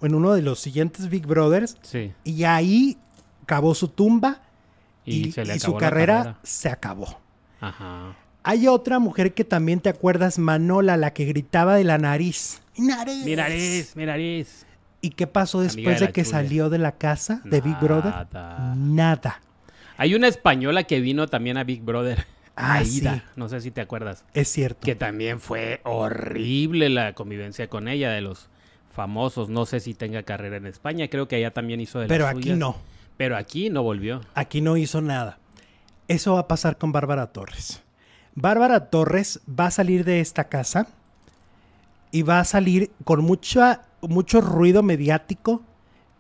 [0.07, 1.77] en uno de los siguientes Big Brothers.
[2.25, 2.99] Y ahí
[3.43, 4.43] acabó su tumba
[5.05, 7.21] y, su carrera, se acabó.
[8.43, 12.63] Hay otra mujer que también te acuerdas, Manola, la que gritaba de la nariz.
[12.77, 13.25] ¡Nariz!
[13.25, 14.67] Mi nariz, mi nariz.
[15.01, 18.13] ¿Y qué pasó después de, que salió de la casa de Big Brother?
[18.77, 19.41] Nada.
[19.97, 22.27] Hay una española que vino también a Big Brother.
[22.55, 24.25] Ah, Aida, no sé si te acuerdas.
[24.35, 24.81] Es cierto.
[24.85, 28.49] Que también fue horrible la convivencia con ella de los
[28.97, 29.49] famosos.
[29.49, 32.55] No sé si tenga carrera en España, creo que allá también hizo de Pero aquí
[32.55, 32.77] no.
[33.17, 34.23] Pero aquí no volvió.
[34.35, 35.39] Aquí no hizo nada.
[36.09, 37.83] Eso va a pasar con Bárbara Torres.
[38.35, 40.89] Bárbara Torres va a salir de esta casa
[42.11, 45.63] y va a salir con mucha, mucho ruido mediático,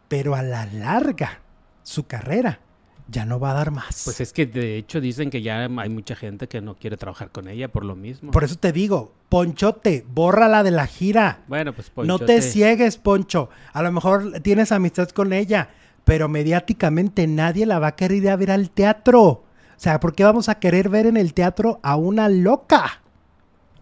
[0.09, 1.41] pero a la larga
[1.83, 2.61] su carrera
[3.09, 4.03] ya no va a dar más.
[4.05, 7.31] Pues es que de hecho dicen que ya hay mucha gente que no quiere trabajar
[7.31, 8.33] con ella por lo mismo.
[8.33, 11.41] Por eso te digo, Ponchote, bórrala de la gira.
[11.49, 12.25] Bueno, pues Ponchote.
[12.25, 13.49] No te ciegues, Poncho.
[13.73, 15.71] A lo mejor tienes amistad con ella,
[16.05, 19.23] pero mediáticamente nadie la va a querer ir a ver al teatro.
[19.23, 19.45] O
[19.79, 23.03] sea, ¿por qué vamos a querer ver en el teatro a una loca?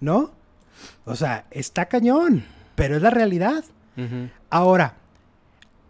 [0.00, 0.32] ¿No?
[1.06, 3.64] O sea, está cañón, pero es la realidad.
[4.50, 4.96] Ahora,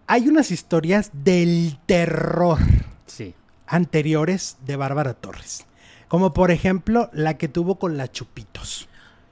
[0.07, 2.59] hay unas historias del terror
[3.07, 3.35] sí.
[3.67, 5.67] anteriores de Bárbara Torres.
[6.09, 8.89] Como por ejemplo la que tuvo con la Chupitos.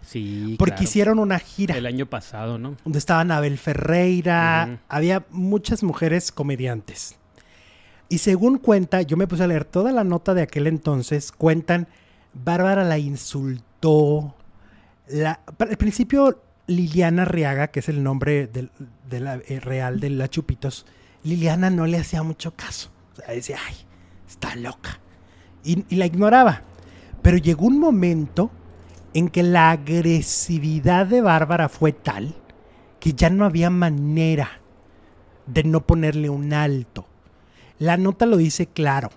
[0.07, 0.57] Sí.
[0.59, 1.77] Porque hicieron una gira.
[1.77, 2.77] El año pasado, ¿no?
[2.85, 4.81] Donde estaban Abel Ferreira.
[4.89, 7.17] Había muchas mujeres comediantes.
[8.09, 11.33] Y según cuenta, yo me puse a leer toda la nota de aquel entonces.
[11.33, 11.89] Cuentan,
[12.35, 14.35] Bárbara la insultó.
[15.09, 20.29] La, al principio, Liliana Riaga, que es el nombre de la, eh, real de la
[20.29, 20.85] Chupitos,
[21.25, 22.91] Liliana no le hacía mucho caso.
[23.13, 23.75] O sea, decía, ay,
[24.29, 25.01] está loca.
[25.65, 26.63] Y, la ignoraba.
[27.23, 28.51] Pero llegó un momento
[29.15, 32.35] en que la agresividad de Bárbara fue tal
[32.99, 34.61] que ya no había manera
[35.47, 37.07] de no ponerle un alto.
[37.79, 39.11] La nota lo dice claro.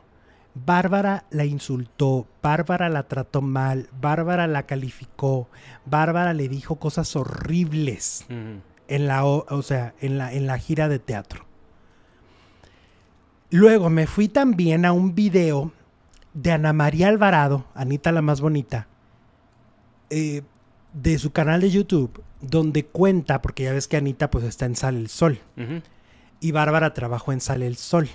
[0.55, 5.49] Bárbara la insultó, Bárbara la trató mal, Bárbara la calificó,
[5.85, 10.99] Bárbara le dijo cosas horribles en la, o sea, en la, en la gira de
[10.99, 11.45] teatro.
[13.51, 15.71] Luego me fui también a un video
[16.33, 18.87] de Ana María Alvarado, Anita la más bonita,
[20.09, 20.41] eh,
[20.93, 24.75] de su canal de YouTube, donde cuenta, porque ya ves que Anita pues está en
[24.75, 25.39] Sale el Sol,
[26.39, 28.09] y Bárbara trabajó en Sale el Sol.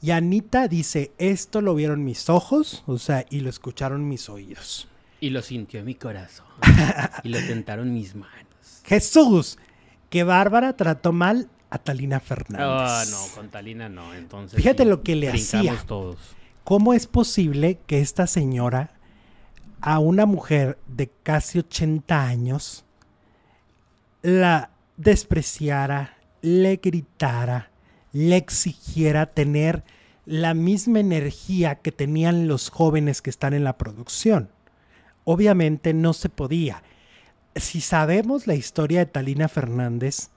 [0.00, 4.86] Y Anita dice, esto lo vieron mis ojos, o sea, y lo escucharon mis oídos.
[5.20, 6.46] Y lo sintió mi corazón.
[7.22, 8.82] y lo tentaron mis manos.
[8.84, 9.58] Jesús,
[10.10, 12.66] que Bárbara trató mal a Talina Fernández.
[12.68, 14.14] Ah, no, con Talina no.
[14.14, 14.56] Entonces.
[14.56, 15.76] Fíjate lo que le hacía.
[15.86, 16.18] todos.
[16.62, 18.92] ¿Cómo es posible que esta señora,
[19.80, 22.84] a una mujer de casi 80 años,
[24.22, 27.72] la despreciara, le gritara,
[28.12, 29.82] le exigiera tener
[30.26, 34.48] la misma energía que tenían los jóvenes que están en la producción?
[35.24, 36.84] Obviamente no se podía.
[37.56, 40.30] Si sabemos la historia de Talina Fernández,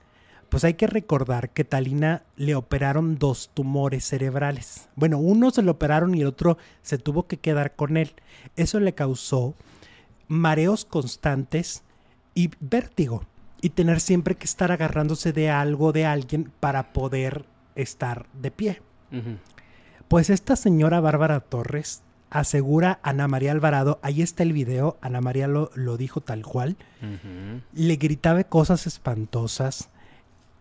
[0.48, 4.88] pues hay que recordar que Talina le operaron dos tumores cerebrales.
[4.96, 8.12] Bueno, uno se lo operaron y el otro se tuvo que quedar con él.
[8.56, 9.54] Eso le causó
[10.26, 11.82] mareos constantes
[12.34, 13.24] y vértigo.
[13.60, 18.82] Y tener siempre que estar agarrándose de algo, de alguien, para poder estar de pie.
[20.06, 25.48] Pues esta señora Bárbara Torres asegura Ana María Alvarado, ahí está el video, Ana María
[25.48, 26.76] lo, lo dijo tal cual,
[27.72, 29.88] le gritaba cosas espantosas,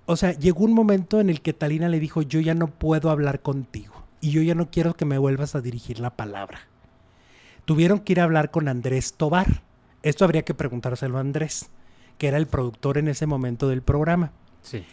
[0.07, 3.09] o sea, llegó un momento en el que Talina le dijo, yo ya no puedo
[3.09, 6.61] hablar contigo y yo ya no quiero que me vuelvas a dirigir la palabra.
[7.65, 9.61] Tuvieron que ir a hablar con Andrés Tobar.
[10.03, 11.69] Esto habría que preguntárselo a Andrés,
[12.17, 14.31] que era el productor en ese momento del programa.
[14.61, 14.85] Sí.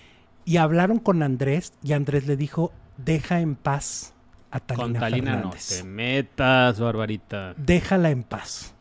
[0.45, 4.15] Y hablaron con Andrés y Andrés le dijo, deja en paz
[4.51, 7.55] a Talina Con Talina no te metas, Barbarita.
[7.57, 8.75] Déjala en paz.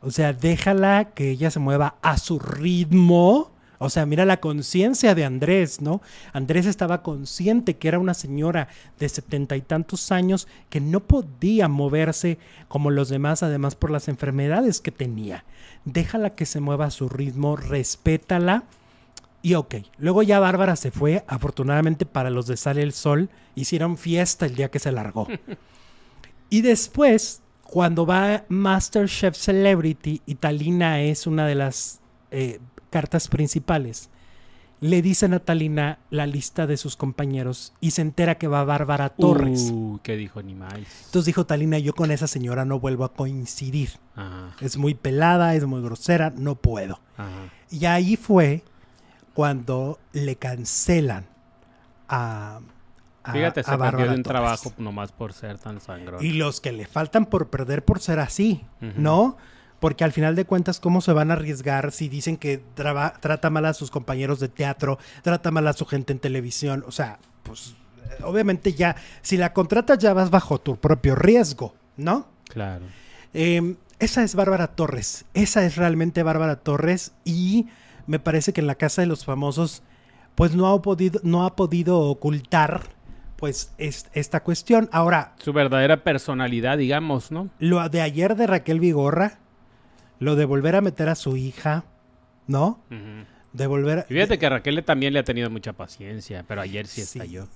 [0.00, 5.14] O sea, déjala que ella se mueva a su ritmo o sea, mira la conciencia
[5.14, 6.00] de Andrés, ¿no?
[6.32, 11.68] Andrés estaba consciente que era una señora de setenta y tantos años que no podía
[11.68, 15.44] moverse como los demás, además por las enfermedades que tenía.
[15.84, 18.64] Déjala que se mueva a su ritmo, respétala.
[19.42, 23.96] Y ok, luego ya Bárbara se fue, afortunadamente para los de Sale el Sol, hicieron
[23.96, 25.28] fiesta el día que se largó.
[26.50, 32.58] y después, cuando va Masterchef Celebrity, Italina es una de las eh,
[32.96, 34.08] cartas principales,
[34.80, 39.10] le dice a Natalina la lista de sus compañeros y se entera que va Bárbara
[39.10, 39.70] Torres.
[39.70, 40.72] Uh, ¿qué dijo ni más?
[40.72, 43.90] Entonces dijo Talina, yo con esa señora no vuelvo a coincidir.
[44.62, 46.98] Es muy pelada, es muy grosera, no puedo.
[47.70, 48.62] Y ahí fue
[49.34, 51.26] cuando le cancelan
[52.08, 52.60] a...
[53.30, 56.24] Fíjate, se perdió de un trabajo nomás por ser tan sangrón.
[56.24, 59.36] Y los que le faltan por perder por ser así, ¿no?
[59.80, 63.66] Porque al final de cuentas, ¿cómo se van a arriesgar si dicen que trata mal
[63.66, 66.84] a sus compañeros de teatro, trata mal a su gente en televisión?
[66.86, 67.74] O sea, pues
[68.22, 72.26] obviamente ya, si la contratas ya vas bajo tu propio riesgo, ¿no?
[72.48, 72.86] Claro.
[73.34, 77.66] Em, esa es Bárbara Torres, esa es realmente Bárbara Torres y
[78.06, 79.82] me parece que en la Casa de los Famosos,
[80.34, 82.96] pues no ha podido, no ha podido ocultar
[83.36, 84.88] pues es, esta cuestión.
[84.92, 85.34] Ahora.
[85.38, 87.50] Su verdadera personalidad, digamos, ¿no?
[87.58, 89.38] Lo de ayer de Raquel Vigorra,
[90.18, 91.84] lo de volver a meter a su hija,
[92.46, 92.80] ¿no?
[93.52, 94.02] De volver a...
[94.02, 97.48] fíjate que Raquel también le ha tenido mucha paciencia, pero ayer sí, estalló.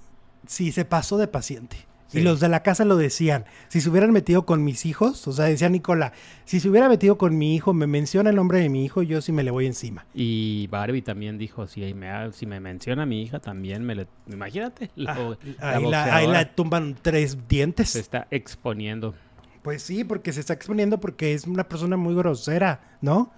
[0.46, 1.90] Sí, se pasó de paciente.
[2.12, 3.44] Y los de la casa lo decían.
[3.68, 6.12] Si se hubieran metido con mis hijos, o sea, decía Nicola,
[6.44, 9.20] si se hubiera metido con mi hijo, me menciona el nombre de mi hijo, yo
[9.20, 10.06] sí me le voy encima.
[10.14, 14.06] Y Barbie también dijo, si me, si me menciona a mi hija, también me le...
[14.26, 14.90] Imagínate.
[15.06, 17.90] Ah, ahí, la, ahí, la, tumban tres dientes.
[17.90, 19.14] Se está exponiendo.
[19.62, 23.32] Pues sí, porque se está exponiendo porque es una persona muy grosera, ¿no?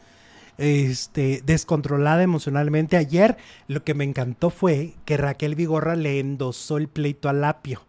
[0.59, 2.97] Este, descontrolada emocionalmente.
[2.97, 3.37] Ayer
[3.69, 7.83] lo que me encantó fue que Raquel Vigorra le endosó el pleito a Lapio,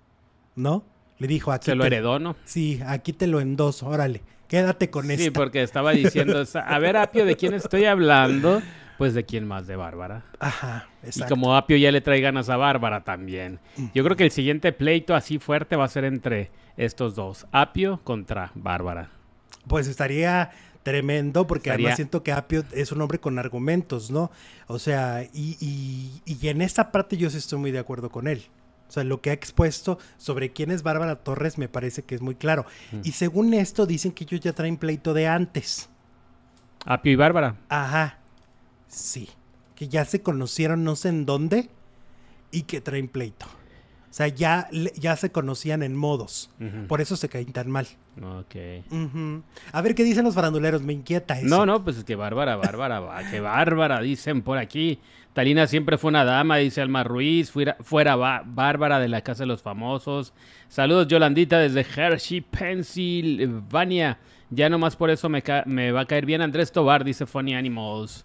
[0.56, 0.84] ¿no?
[1.20, 2.36] Le dijo, aquí Se lo heredó, ¿no?
[2.46, 5.24] Sí, aquí te lo endoso, órale, quédate con eso.
[5.24, 8.62] Sí, porque estaba diciendo, a ver, Apio, ¿de quién estoy hablando?
[8.98, 10.24] Pues de quién más, de Bárbara.
[10.40, 11.26] Ajá, exacto.
[11.26, 13.60] Y como Apio ya le trae ganas a Bárbara también.
[13.94, 18.00] Yo creo que el siguiente pleito así fuerte va a ser entre estos dos, Apio
[18.04, 19.10] contra Bárbara.
[19.68, 20.52] Pues estaría
[20.84, 24.32] tremendo porque además siento que Apio es un hombre con argumentos, ¿no?
[24.68, 28.44] O sea, y, y, en esta parte yo sí estoy muy de acuerdo con él.
[28.90, 32.22] O sea, lo que ha expuesto sobre quién es Bárbara Torres me parece que es
[32.22, 32.66] muy claro.
[32.92, 33.00] Mm.
[33.04, 35.90] Y según esto dicen que ellos ya traen pleito de antes.
[36.86, 37.56] Apio y Bárbara.
[37.70, 38.20] Ajá.
[38.88, 39.30] Sí.
[39.76, 41.70] Que ya se conocieron no sé en dónde
[42.52, 43.48] y que traen pleito.
[44.14, 46.52] O sea, ya, ya se conocían en modos.
[46.88, 47.88] Por eso se caen tan mal.
[48.22, 48.56] Ok.
[49.72, 51.48] A ver qué dicen los faranduleros, me inquieta eso.
[51.48, 55.00] No, no, pues es que bárbara, bárbara, qué bárbara, dicen por aquí.
[55.34, 59.48] Talina siempre fue una dama, dice Alma Ruiz, fuera, fuera bárbara de la Casa de
[59.48, 60.32] los Famosos.
[60.68, 64.20] Saludos, Yolandita, desde Hershey, Pennsylvania.
[64.52, 68.22] Ya nomás por eso me, me va a caer bien Andrés Tobar, dice Funny Animals.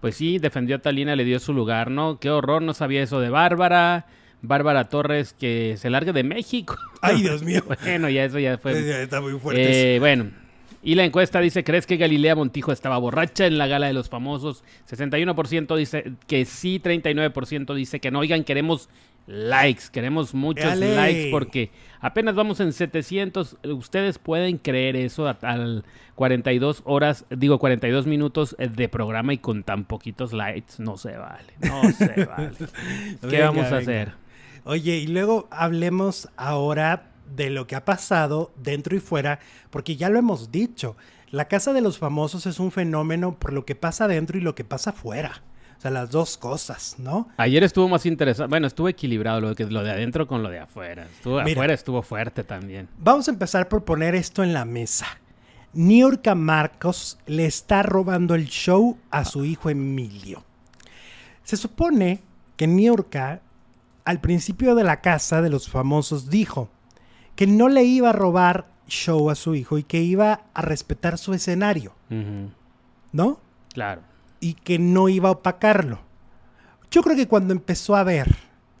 [0.00, 2.18] Pues sí, defendió a Talina, le dio su lugar, ¿no?
[2.18, 4.06] Qué horror, no sabía eso de Bárbara.
[4.42, 6.76] Bárbara Torres que se largue de México.
[7.02, 7.62] Ay, Dios mío.
[7.82, 9.02] bueno, ya eso ya fue.
[9.02, 9.96] está muy fuerte.
[9.96, 10.30] Eh, bueno,
[10.82, 14.08] Y la encuesta dice, ¿crees que Galilea Montijo estaba borracha en la gala de los
[14.08, 14.62] famosos?
[14.88, 18.20] 61% dice que sí, 39% dice que no.
[18.20, 18.88] Oigan, queremos
[19.26, 21.70] likes, queremos muchos likes porque
[22.00, 23.56] apenas vamos en 700.
[23.64, 25.84] Ustedes pueden creer eso al
[26.14, 30.74] 42 horas, digo 42 minutos de programa y con tan poquitos likes.
[30.78, 32.56] No se vale, no se vale.
[33.28, 34.12] ¿Qué vamos a hacer?
[34.64, 39.38] Oye, y luego hablemos ahora de lo que ha pasado dentro y fuera,
[39.70, 40.96] porque ya lo hemos dicho.
[41.30, 44.54] La Casa de los Famosos es un fenómeno por lo que pasa dentro y lo
[44.54, 45.42] que pasa fuera.
[45.76, 47.28] O sea, las dos cosas, ¿no?
[47.36, 48.50] Ayer estuvo más interesante.
[48.50, 51.04] Bueno, estuvo equilibrado lo, que, lo de adentro con lo de afuera.
[51.04, 52.88] Estuvo, afuera estuvo fuerte también.
[52.98, 55.06] Vamos a empezar por poner esto en la mesa.
[55.74, 60.42] Niurka Marcos le está robando el show a su hijo Emilio.
[61.44, 62.22] Se supone
[62.56, 63.40] que Niurka,
[64.08, 66.68] al principio de la casa de los famosos, dijo
[67.36, 71.18] que no le iba a robar show a su hijo y que iba a respetar
[71.18, 71.94] su escenario.
[73.12, 73.40] ¿No?
[73.72, 74.02] Claro
[74.40, 76.00] y que no iba a opacarlo.
[76.90, 78.34] Yo creo que cuando empezó a ver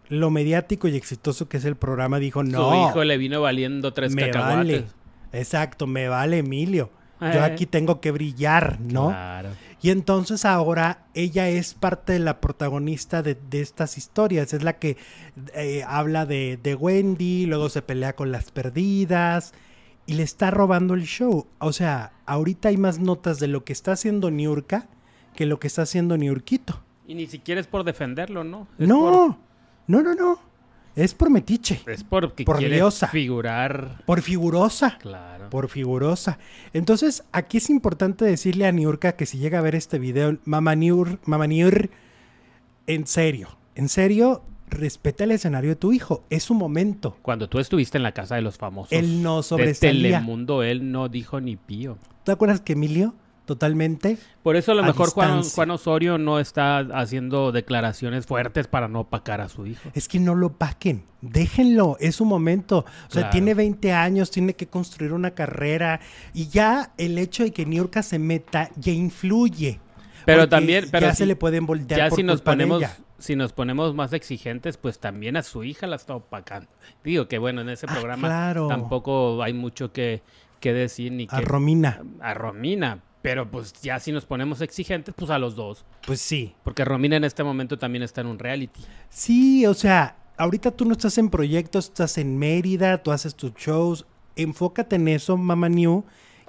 [0.08, 2.70] lo mediático y exitoso que es el programa, dijo, no.
[2.70, 4.86] Su hijo le vino valiendo tres me Vale.
[5.32, 6.90] Exacto, me vale Emilio.
[7.20, 7.68] Yo aquí eh.
[7.68, 9.08] tengo que brillar, ¿no?
[9.08, 9.50] Claro.
[9.80, 14.52] Y entonces ahora ella es parte de la protagonista de, estas historias.
[14.52, 14.96] Es la que
[15.54, 19.52] eh, habla de, de, Wendy, luego se pelea con las perdidas
[20.06, 21.46] y le está robando el show.
[21.58, 24.88] O sea, ahorita hay más notas de lo que está haciendo Niurka
[25.38, 26.82] que lo que está haciendo Niurquito.
[27.06, 28.66] Y ni siquiera es por defenderlo, ¿no?
[28.78, 29.38] no,
[29.86, 30.47] no, no, no.
[30.98, 31.80] Es por metiche.
[31.86, 32.82] Es porque por quiere
[33.12, 34.02] figurar.
[34.04, 34.98] Por figurosa.
[34.98, 35.48] Claro.
[35.48, 36.40] Por figurosa.
[36.72, 40.74] Entonces, aquí es importante decirle a Niurka que si llega a ver este video, Mama
[40.74, 41.88] Niur, Mama Niur,
[42.88, 46.24] en serio, en serio, respeta el escenario de tu hijo.
[46.30, 47.16] Es su momento.
[47.22, 48.90] Cuando tú estuviste en la casa de los famosos.
[48.90, 50.02] Él no sobresalía.
[50.02, 51.96] De Telemundo, él no dijo ni pío.
[52.24, 53.14] ¿Te acuerdas que Emilio
[53.48, 54.18] totalmente.
[54.42, 59.40] Por eso a lo mejor Juan, Osorio no está haciendo declaraciones fuertes para no opacar
[59.40, 59.90] a su hijo.
[59.94, 62.84] Es que no lo paquen, déjenlo, es su momento.
[63.08, 66.00] O sea, tiene 20 años, tiene que construir una carrera
[66.34, 69.80] y ya el hecho de que Niurka se meta ya influye.
[70.26, 72.84] Pero también, pero ya se le pueden voltear ya si nos ponemos
[73.18, 76.68] si nos ponemos más exigentes, pues también a su hija la está opacando.
[77.02, 80.22] Digo que bueno, en ese ah, programa tampoco hay mucho que,
[80.60, 82.02] que decir ni que a Romina.
[82.20, 85.84] A Romina, pero pues ya si nos ponemos exigentes, pues a los dos.
[86.06, 86.54] Pues sí.
[86.62, 88.80] Porque Romina en este momento también está en un reality.
[89.08, 93.52] Sí, o sea, ahorita tú no estás en proyectos, estás en Mérida, tú haces tus
[93.54, 94.06] shows.
[94.36, 96.04] Enfócate en eso, Mama New,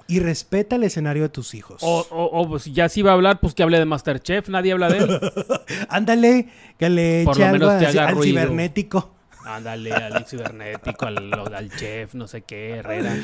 [0.06, 1.82] y respeta el escenario de tus hijos.
[1.82, 4.88] O, o, pues ya si va a hablar, pues que hable de Masterchef, nadie habla
[4.88, 5.20] de él.
[5.88, 6.48] Ándale,
[6.78, 9.12] que le eche algo al, cibernético.
[9.44, 13.16] Ándale, al cibernético, al, al chef, no sé qué, Herrera.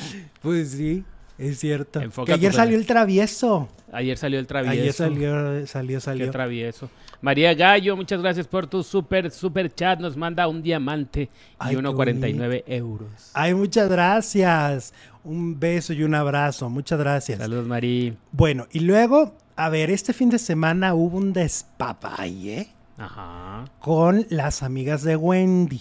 [0.43, 1.05] Pues sí.
[1.39, 2.01] Es cierto.
[2.25, 3.69] que ayer salió el travieso.
[3.93, 4.73] Ayer salió el travieso.
[4.73, 6.27] Ayer salió, salió, salió.
[6.27, 6.91] Qué travieso.
[7.21, 10.01] María Gallo, muchas gracias por tu super, super chat.
[10.01, 11.29] Nos manda un diamante
[11.61, 13.31] y 1.49 euros.
[13.35, 14.95] Ay, muchas gracias.
[15.25, 16.71] Un beso y un abrazo.
[16.71, 17.39] Muchas gracias.
[17.39, 18.15] Saludos, María.
[18.33, 23.65] Bueno, y luego, a ver, este fin de semana hubo un despapalle Ajá.
[23.81, 25.81] con las amigas de Wendy.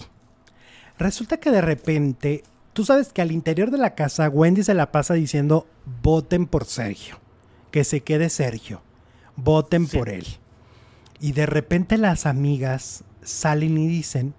[0.98, 2.44] Resulta que de repente
[2.76, 5.66] Tú sabes que al interior de la casa Wendy se la pasa diciendo
[6.04, 7.22] voten por Sergio,
[7.72, 8.82] que se quede Sergio,
[9.38, 10.28] voten por él.
[11.22, 14.34] Y de repente las amigas salen y dicen,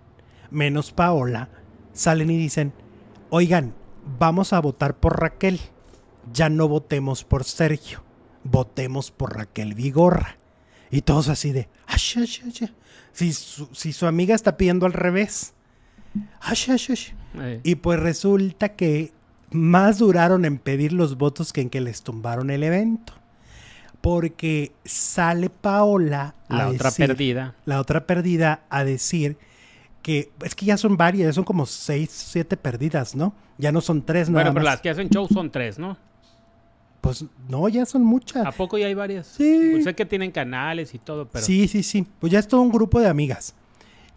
[0.51, 1.49] menos Paola,
[1.95, 2.74] salen y dicen,
[3.30, 3.72] oigan,
[4.18, 5.59] vamos a votar por Raquel,
[6.30, 8.05] ya no votemos por Sergio,
[8.45, 10.37] votemos por Raquel Vigorra.
[10.91, 15.55] Y todos así de, si si su amiga está pidiendo al revés.
[17.64, 19.12] Y pues resulta que
[19.51, 23.12] más duraron en pedir los votos que en que les tumbaron el evento.
[24.01, 26.35] Porque sale Paola.
[26.49, 27.55] La otra perdida.
[27.64, 29.37] La otra perdida a decir
[30.03, 33.35] que es que ya son varias, son como seis, siete perdidas, ¿no?
[33.59, 35.97] Ya no son tres, Bueno, pero las que hacen show son tres, ¿no?
[37.01, 38.47] Pues no, ya son muchas.
[38.47, 39.27] ¿A poco ya hay varias?
[39.27, 39.71] Sí.
[39.73, 41.45] Pues sé que tienen canales y todo, pero.
[41.45, 42.07] Sí, sí, sí.
[42.21, 43.55] Pues ya es todo un grupo de amigas.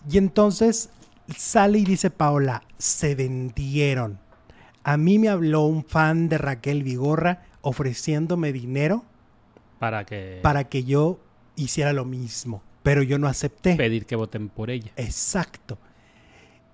[0.10, 0.90] Y entonces
[1.38, 4.20] sale y dice Paola, se vendieron.
[4.84, 9.04] A mí me habló un fan de Raquel Vigorra ofreciéndome dinero
[9.80, 11.20] para que para que yo
[11.56, 13.76] hiciera lo mismo, pero yo no acepté.
[13.76, 14.92] Pedir que voten por ella.
[14.96, 15.78] Exacto.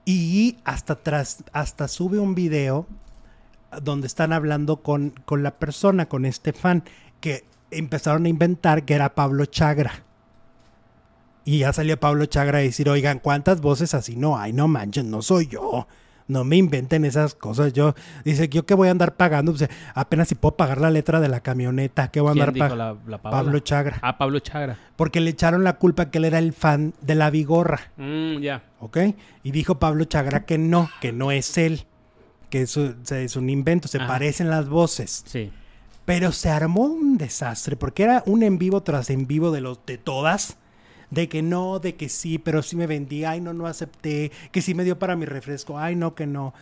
[0.05, 2.87] Y hasta tras, hasta sube un video
[3.81, 6.83] donde están hablando con, con la persona, con este fan,
[7.19, 10.03] que empezaron a inventar que era Pablo Chagra.
[11.45, 14.51] Y ya salió Pablo Chagra a decir, oigan, ¿cuántas voces así no hay?
[14.51, 15.87] No manchen, no soy yo.
[16.27, 17.71] No me inventen esas cosas.
[17.71, 17.93] Yo,
[18.23, 19.53] dice, ¿yo qué voy a andar pagando?
[19.53, 22.09] Pues, apenas si puedo pagar la letra de la camioneta.
[22.09, 23.19] ¿Qué voy a andar pagando?
[23.21, 23.99] Pablo Chagra.
[24.01, 24.79] Ah, Pablo Chagra.
[24.95, 27.91] Porque le echaron la culpa que él era el fan de la Vigorra.
[27.97, 28.63] Mm, ya.
[28.79, 28.97] ¿Ok?
[29.43, 31.85] Y dijo Pablo Chagra que no, que no es él.
[32.49, 35.23] Que es, es un invento, se parecen las voces.
[35.27, 35.51] Sí.
[36.05, 39.85] Pero se armó un desastre porque era un en vivo tras en vivo de los
[39.85, 40.57] de todas
[41.11, 44.61] de que no, de que sí, pero sí me vendí, ay no, no acepté, que
[44.61, 46.53] sí me dio para mi refresco, ay no, que no.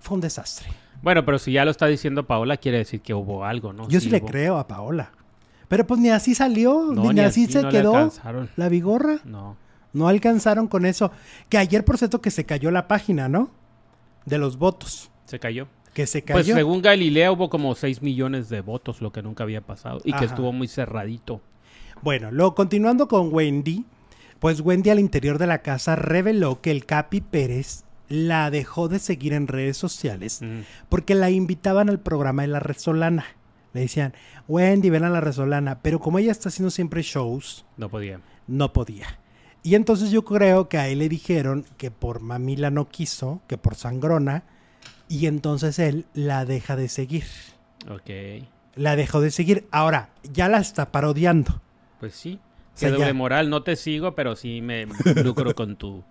[0.00, 0.68] Fue un desastre.
[1.02, 3.88] Bueno, pero si ya lo está diciendo Paola, quiere decir que hubo algo, ¿no?
[3.88, 5.10] Yo sí, le creo a Paola.
[5.68, 8.12] Pero pues ni así salió, ni, así, se quedó
[8.56, 9.20] la vigorra.
[9.24, 9.56] No.
[9.92, 11.10] No alcanzaron con eso.
[11.48, 13.50] Que ayer, por cierto, que se cayó la página, ¿no?
[14.24, 15.10] De los votos.
[15.24, 15.68] Se cayó.
[15.92, 16.54] Que se pues, cayó.
[16.54, 20.00] Pues según Galilea hubo como 6 millones de votos, lo que nunca había pasado.
[20.04, 21.40] Y que estuvo muy cerradito.
[22.02, 23.86] Bueno, luego continuando con Wendy,
[24.40, 28.98] pues Wendy al interior de la casa reveló que el Capi Pérez la dejó de
[28.98, 30.40] seguir en redes sociales
[30.88, 33.24] porque la invitaban al programa de La Resolana.
[33.72, 34.14] Le decían,
[34.48, 35.78] Wendy, ven a La Resolana.
[35.80, 37.64] Pero como ella está haciendo siempre shows...
[37.76, 38.20] No podía.
[38.46, 39.18] No podía.
[39.62, 43.56] Y entonces yo creo que a él le dijeron que por mamila no quiso, que
[43.56, 44.42] por sangrona,
[45.08, 47.24] y entonces él la deja de seguir.
[47.88, 48.44] Ok.
[48.74, 49.66] La dejó de seguir.
[49.70, 51.60] Ahora, ya la está parodiando.
[52.02, 52.40] Pues sí.
[52.76, 54.86] Qué doble moral, no te sigo, pero sí me
[55.22, 56.02] lucro con tu,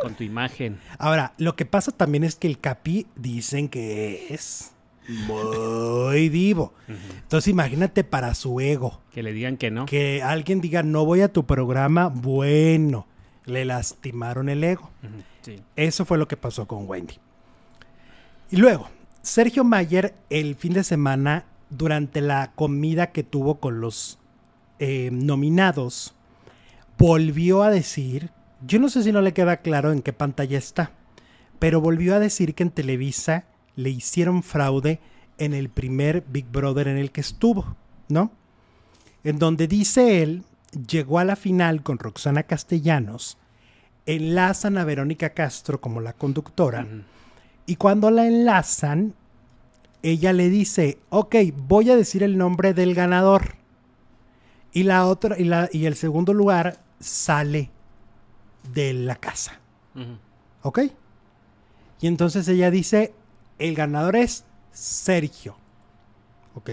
[0.00, 0.80] con tu imagen.
[0.96, 4.72] Ahora, lo que pasa también es que el Capi dicen que es
[5.06, 6.72] muy vivo.
[6.88, 9.02] Entonces imagínate para su ego.
[9.12, 9.84] Que le digan que no.
[9.84, 13.06] Que alguien diga no voy a tu programa, bueno,
[13.44, 14.90] le lastimaron el ego.
[15.76, 17.18] Eso fue lo que pasó con Wendy.
[18.50, 18.88] Y luego,
[19.20, 24.18] Sergio Mayer el fin de semana, durante la comida que tuvo con los
[24.78, 26.14] eh, nominados,
[26.98, 28.30] volvió a decir,
[28.66, 30.92] yo no sé si no le queda claro en qué pantalla está,
[31.58, 33.44] pero volvió a decir que en Televisa
[33.76, 35.00] le hicieron fraude
[35.38, 37.76] en el primer Big Brother en el que estuvo,
[38.08, 38.30] ¿no?
[39.24, 40.44] En donde dice él,
[40.88, 43.38] llegó a la final con Roxana Castellanos,
[44.06, 46.86] enlazan a Verónica Castro como la conductora,
[47.66, 49.14] y cuando la enlazan,
[50.02, 53.56] ella le dice, ok, voy a decir el nombre del ganador.
[54.74, 57.70] Y la otra, y, la, y el segundo lugar sale
[58.74, 59.60] de la casa.
[60.62, 60.80] ¿Ok?
[62.00, 63.14] Y entonces ella dice,
[63.58, 65.56] el ganador es Sergio.
[66.54, 66.72] Ok.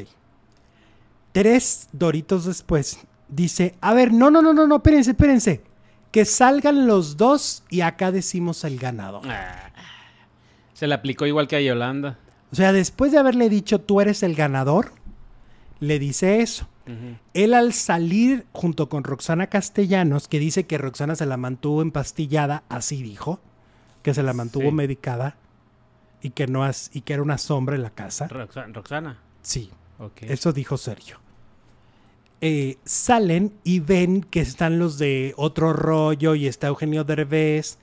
[1.32, 3.00] Tres doritos después
[3.30, 5.64] dice, a ver, no, no, no, no, no, espérense, espérense.
[6.12, 9.22] Que salgan los dos y acá decimos el ganador.
[9.26, 9.72] Ah,
[10.74, 12.18] se le aplicó igual que a Yolanda.
[12.52, 14.92] O sea, después de haberle dicho tú eres el ganador,
[15.80, 16.68] le dice eso.
[17.34, 22.64] Él al salir junto con Roxana Castellanos, que dice que Roxana se la mantuvo empastillada,
[22.70, 23.40] así dijo,
[24.04, 25.38] que se la mantuvo medicada
[26.22, 28.28] y que no y que era una sombra en la casa.
[28.28, 29.20] Roxana.
[29.42, 29.72] Sí.
[30.22, 31.18] Eso dijo Sergio.
[32.42, 37.78] Eh, salen y ven que están los de otro rollo y está Eugenio Derbez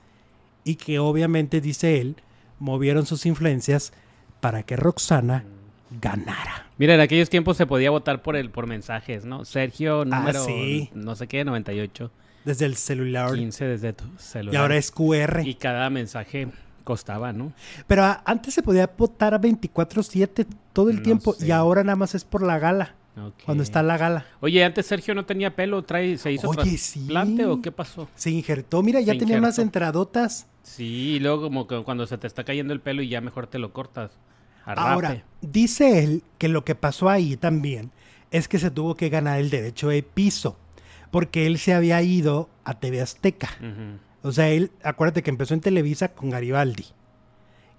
[0.65, 2.17] y que obviamente dice él
[2.59, 3.93] movieron sus influencias
[4.41, 5.59] para que Roxana mm
[5.91, 6.68] ganara.
[6.79, 9.43] Mira, en aquellos tiempos se podía votar por el por mensajes, ¿no?
[9.43, 10.45] Sergio ah, número
[10.93, 12.09] no sé qué, 98.
[12.45, 13.33] Desde el celular.
[13.35, 14.53] 15 desde tu celular.
[14.53, 15.41] Y ahora es QR.
[15.45, 16.47] Y cada mensaje
[16.85, 17.51] costaba, ¿no?
[17.85, 22.23] Pero antes se podía votar a 24/7 todo el tiempo y ahora nada más es
[22.23, 22.95] por la gala.
[23.43, 24.25] Cuando está la gala.
[24.39, 28.07] Oye, antes Sergio no tenía pelo, trae, se hizo Oye, trasplante o qué pasó?
[28.15, 30.47] Se injertó, mira, ya tenía unas entradotas.
[30.63, 33.47] Sí, y luego como que cuando se te está cayendo el pelo y ya mejor
[33.47, 34.11] te lo cortas.
[34.77, 37.91] Ahora, dice él que lo que pasó ahí también
[38.31, 40.57] es que se tuvo que ganar el derecho de piso,
[41.11, 43.49] porque él se había ido a TV Azteca.
[44.21, 46.85] O sea, él, acuérdate que empezó en Televisa con Garibaldi.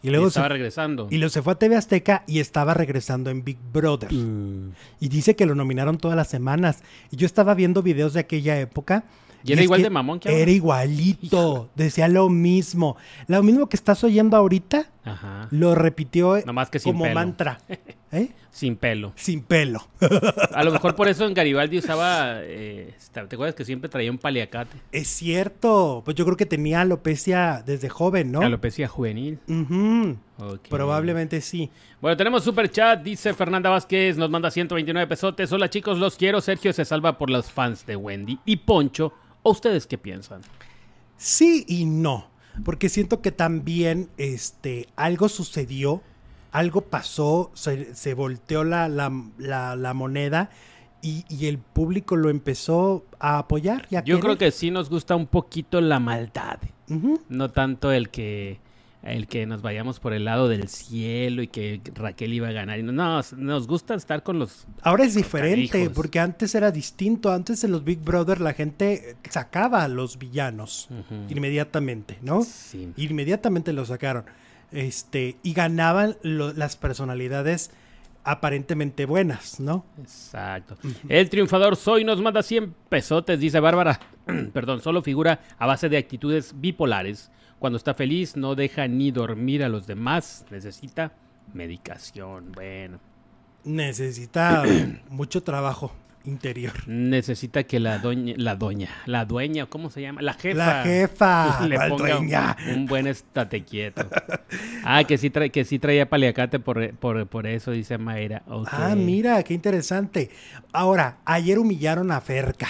[0.03, 1.09] Y luego estaba regresando.
[1.11, 4.11] Y luego se fue a TV Azteca y estaba regresando en Big Brother.
[4.11, 4.73] Mm.
[4.99, 6.83] Y dice que lo nominaron todas las semanas.
[7.11, 9.05] Y yo estaba viendo videos de aquella época
[9.45, 10.41] y era igual de mamón que ahora.
[10.41, 11.71] Era igualito.
[11.75, 12.97] Decía lo mismo.
[13.27, 14.91] Lo mismo que estás oyendo ahorita,
[15.51, 16.37] lo repitió
[16.85, 17.59] como mantra.
[18.13, 18.31] ¿Eh?
[18.51, 19.13] Sin pelo.
[19.15, 19.87] Sin pelo.
[20.55, 22.41] A lo mejor por eso en Garibaldi usaba.
[22.43, 24.77] Eh, ¿Te acuerdas que siempre traía un paliacate?
[24.91, 26.03] Es cierto.
[26.05, 28.41] Pues yo creo que tenía alopecia desde joven, ¿no?
[28.41, 29.39] Alopecia juvenil.
[30.69, 31.71] Probablemente sí.
[32.01, 33.03] Bueno, tenemos super chat.
[33.03, 35.53] Dice Fernanda Vázquez, nos manda 129 pesotes.
[35.53, 36.41] Hola chicos, los quiero.
[36.41, 38.41] Sergio se salva por los fans de Wendy.
[38.45, 40.43] Y Poncho ¿O ustedes qué piensan?
[41.17, 42.30] Sí y no,
[42.65, 46.03] porque siento que también este, algo sucedió,
[46.53, 50.51] algo pasó, se, volteó la, la, moneda
[51.03, 53.87] y, el público lo empezó a apoyar.
[54.05, 56.59] Yo creo que sí nos gusta un poquito la maldad,
[57.29, 58.59] no tanto el que
[59.03, 62.83] el que nos vayamos por el lado del cielo y que Raquel iba a ganar.
[62.83, 64.67] No, nos gusta estar con los.
[64.83, 67.33] Ahora es diferente, porque antes era distinto.
[67.33, 70.89] Antes en los Big Brother la gente sacaba a los villanos
[71.29, 72.43] inmediatamente, ¿no?
[72.45, 72.93] Sí.
[72.97, 74.25] Inmediatamente los sacaron.
[74.73, 77.71] Este, y ganaban las personalidades
[78.23, 79.85] aparentemente buenas, ¿no?
[79.99, 80.77] Exacto.
[81.09, 83.99] El triunfador Soy nos manda 100 pesotes, dice Bárbara.
[84.53, 87.31] Perdón, solo figura a base de actitudes bipolares
[87.61, 90.45] cuando está feliz no deja ni dormir a los demás.
[90.51, 91.13] Necesita
[91.53, 92.51] medicación.
[92.53, 92.99] Bueno.
[93.65, 94.65] Necesita
[95.11, 95.93] mucho trabato
[96.25, 96.73] interior.
[96.87, 100.23] Necesita que la doña, la doña, la dueña, ¿cómo se llama?
[100.23, 100.57] La jefa.
[100.57, 101.61] La jefa.
[101.67, 104.09] Le ponga Un, buen estate quieto.
[104.85, 108.43] ah, que sí, que sí traía paliacate por, por, eso, dice Mayra.
[108.71, 110.31] Ah, mira, qué interesante.
[110.73, 112.69] Ahora, ayer humillaron a Ferca,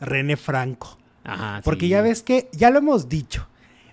[0.00, 0.98] René Franco.
[1.24, 3.48] Ajá, Porque ya ves que, ya lo hemos dicho,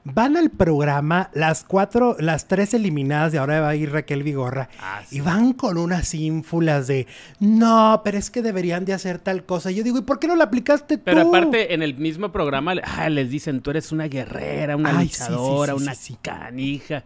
[0.05, 4.69] van al programa las cuatro, las tres eliminadas de ahora va a ir Raquel Vigorra
[4.79, 7.07] ah, y van con unas ínfulas de
[7.39, 9.71] no, pero es que deberían de hacer tal cosa.
[9.71, 11.03] yo digo, ¿y por qué no la aplicaste tú?
[11.05, 15.75] Pero aparte, en el mismo programa ah, les dicen, tú eres una guerrera, una luchadora,
[15.75, 17.03] una canija.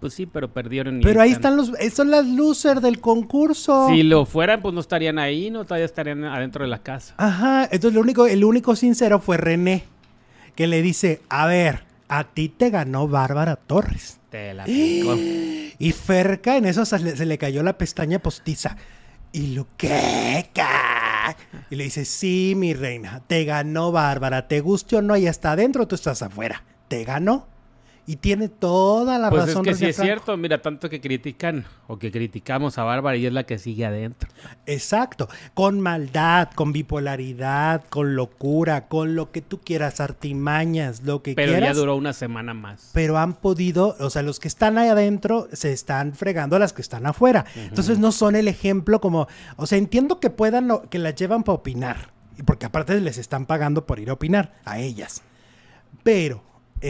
[0.00, 1.00] Pues sí, pero perdieron.
[1.02, 3.88] Pero ahí están los, son las losers del concurso.
[3.88, 7.14] Si lo fueran, pues no estarían ahí, no todavía estarían adentro de la casa.
[7.16, 9.84] Ajá, entonces lo único, el único sincero fue René,
[10.54, 14.18] que le dice, a ver, a ti te ganó Bárbara Torres.
[14.30, 14.64] Te la
[15.78, 18.76] Y Ferca en eso se le, cayó la pestaña postiza.
[19.32, 20.50] Y lo que
[21.68, 25.52] Y le dice, sí, mi reina, te ganó Bárbara, te guste o no, ella está
[25.52, 26.64] adentro, tú estás afuera.
[26.88, 27.46] Te ganó.
[28.08, 29.64] Y tiene toda la pues razón.
[29.64, 33.16] Pues es que sí es cierto, mira, tanto que critican o que criticamos a Bárbara
[33.16, 34.28] y es la que sigue adentro.
[34.64, 41.34] Exacto, con maldad, con bipolaridad, con locura, con lo que tú quieras, artimañas, lo que
[41.34, 41.54] quieras.
[41.54, 42.90] Pero ya duró una semana más.
[42.94, 46.72] Pero han podido, o sea, los que están ahí adentro se están fregando a las
[46.72, 47.44] que están afuera.
[47.56, 49.26] Entonces no son el ejemplo como,
[49.56, 52.12] o sea, entiendo que puedan, que las llevan para opinar,
[52.44, 55.22] porque aparte les están pagando por ir a opinar a ellas.
[56.04, 56.44] Pero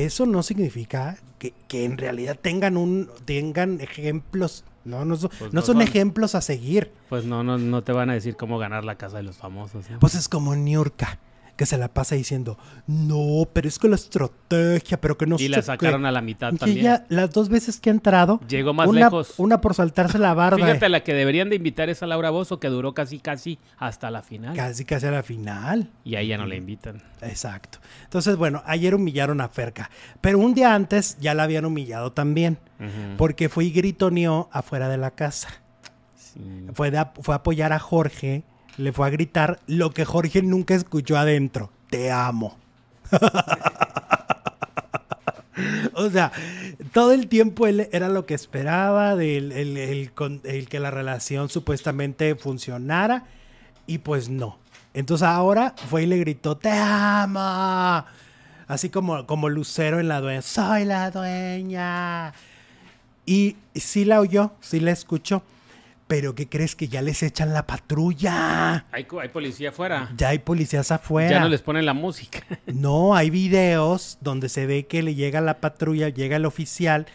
[0.04, 5.82] eso no significa que, en realidad tengan un tengan ejemplos no, no, pues no, son,
[5.82, 6.92] ejemplos a seguir.
[7.08, 9.84] Pues no, no, no te van a decir cómo ganar la casa de los famosos.
[9.98, 11.18] Pues es como Niurka
[11.56, 15.48] que se la pasa diciendo, no, pero es que la estrategia, pero que no Y
[15.48, 16.78] la sacaron a la mitad también.
[16.78, 19.34] Ella, las dos veces que ha entrado, llegó más lejos.
[19.38, 20.58] Una por saltarse la barba.
[20.58, 24.10] Fíjate, la que deberían de invitar es a Laura Bozo, que duró casi, casi hasta
[24.10, 24.54] la final.
[24.54, 25.90] Casi, casi a la final.
[26.04, 27.02] Y ahí ya no la invitan.
[27.22, 27.78] Exacto.
[28.04, 29.90] Entonces, bueno, ayer humillaron a Ferca,
[30.20, 32.58] pero un día antes ya la habían humillado también,
[33.16, 35.48] porque fue y gritoneó afuera de la casa.
[36.74, 36.92] Fue,
[37.22, 38.44] fue a apoyar a Jorge
[38.76, 41.70] le fue a gritar lo que Jorge nunca escuchó adentro.
[41.90, 42.56] Te amo.
[45.94, 46.32] o sea,
[46.92, 53.24] todo el tiempo él era lo que esperaba, del el, que la relación supuestamente funcionara,
[53.86, 54.58] y pues no.
[54.94, 58.04] Entonces ahora fue y le gritó, te amo.
[58.68, 62.32] Así como, como Lucero en la dueña, soy la dueña.
[63.24, 65.42] Y sí la oyó, sí la escuchó.
[66.06, 68.86] Pero ¿qué crees que ya les echan la patrulla?
[68.92, 70.12] Hay, hay policía afuera.
[70.16, 71.30] Ya hay policías afuera.
[71.30, 72.40] Ya no les ponen la música.
[72.66, 77.06] No, hay videos donde se ve que le llega la patrulla, llega el oficial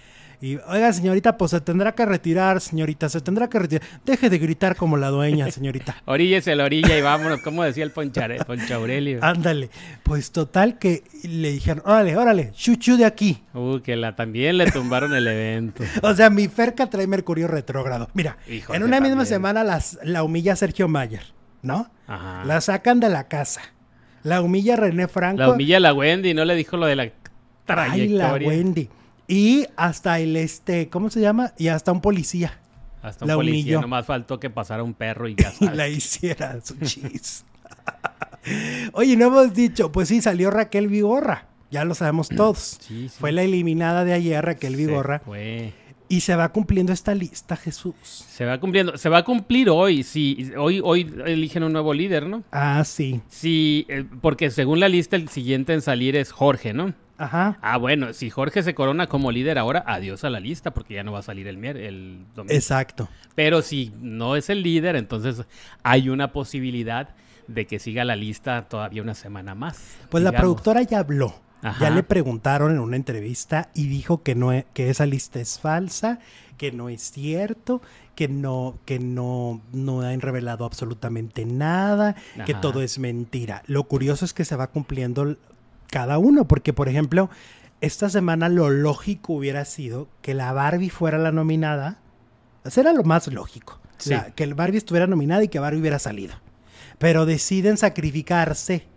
[0.41, 3.87] y, oiga, señorita, pues se tendrá que retirar, señorita, se tendrá que retirar.
[4.03, 5.97] Deje de gritar como la dueña, señorita.
[6.05, 8.39] Oríllese la orilla y vámonos, como decía el Ponchare,
[8.73, 9.19] Aurelio.
[9.21, 9.69] Ándale.
[10.01, 13.43] Pues total que le dijeron, órale, órale, chuchu de aquí.
[13.53, 15.83] Uh, que la también le tumbaron el evento.
[16.01, 18.09] o sea, mi Ferca trae Mercurio retrógrado.
[18.15, 21.91] Mira, en una misma semana las, la humilla Sergio Mayer, ¿no?
[22.07, 22.45] Ajá.
[22.45, 23.61] La sacan de la casa.
[24.23, 25.39] La humilla René Franco.
[25.39, 27.11] La humilla la Wendy, no le dijo lo de la
[27.65, 28.33] trayectoria.
[28.33, 28.89] Ay, la Wendy.
[29.31, 31.53] Y hasta el este, ¿cómo se llama?
[31.57, 32.59] Y hasta un policía.
[33.01, 33.81] Hasta un la policía, humilló.
[33.81, 37.45] nomás faltó que pasara un perro y ya y la hiciera su chis.
[38.91, 41.47] Oye, no hemos dicho, pues sí, salió Raquel Vigorra.
[41.69, 42.81] Ya lo sabemos todos.
[43.17, 45.19] Fue la eliminada de ayer, Raquel Vigorra.
[45.19, 45.73] fue.
[46.11, 47.95] Y se va cumpliendo esta lista, Jesús.
[48.03, 50.51] Se va cumpliendo, se va a cumplir hoy, sí.
[50.57, 52.43] Hoy, hoy eligen un nuevo líder, ¿no?
[52.51, 53.21] Ah, sí.
[53.29, 56.93] Sí, eh, porque según la lista, el siguiente en salir es Jorge, ¿no?
[57.17, 57.57] Ajá.
[57.61, 61.03] Ah, bueno, si Jorge se corona como líder ahora, adiós a la lista, porque ya
[61.03, 62.53] no va a salir el, el domingo.
[62.53, 63.07] Exacto.
[63.35, 65.45] Pero si no es el líder, entonces
[65.81, 67.15] hay una posibilidad
[67.47, 69.95] de que siga la lista todavía una semana más.
[70.09, 71.35] Pues la productora ya habló.
[71.79, 75.59] Ya le preguntaron en una entrevista y dijo que no e, que esa lista es
[75.59, 76.19] falsa,
[76.57, 77.81] que no es cierto,
[78.15, 83.61] que no que no no han revelado absolutamente nada, que todo es mentira.
[83.67, 85.37] Lo curioso es que se va cumpliendo
[85.87, 87.29] cada uno, porque por ejemplo,
[87.81, 91.99] esta semana lo lógico hubiera sido que la Barbie fuera la nominada.
[92.63, 93.79] Eso era lo más lógico.
[93.99, 96.33] O sea, que el Barbie estuviera nominada y que Barbie hubiera salido.
[96.97, 98.87] Pero deciden sacrificarse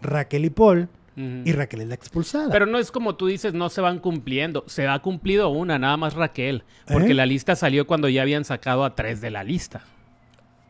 [0.00, 0.88] Raquel y Paul.
[1.16, 2.50] Y Raquel es la expulsada.
[2.50, 4.64] Pero no es como tú dices, no se van cumpliendo.
[4.66, 6.64] Se ha cumplido una, nada más Raquel.
[6.86, 7.14] Porque ¿Eh?
[7.14, 9.82] la lista salió cuando ya habían sacado a tres de la lista.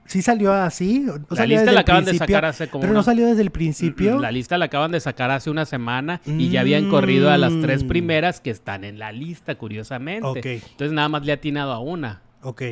[0.07, 1.07] ¿Sí salió así?
[1.31, 2.83] la lista la acaban de sacar hace como.
[2.83, 4.19] Pero no salió desde el principio.
[4.19, 7.59] La lista la acaban de sacar hace una semana y ya habían corrido a las
[7.61, 7.89] tres mm.
[7.89, 10.57] primeras que están en la lista, curiosamente.
[10.57, 12.23] Entonces nada más le ha atinado a una.
[12.43, 12.63] Ok.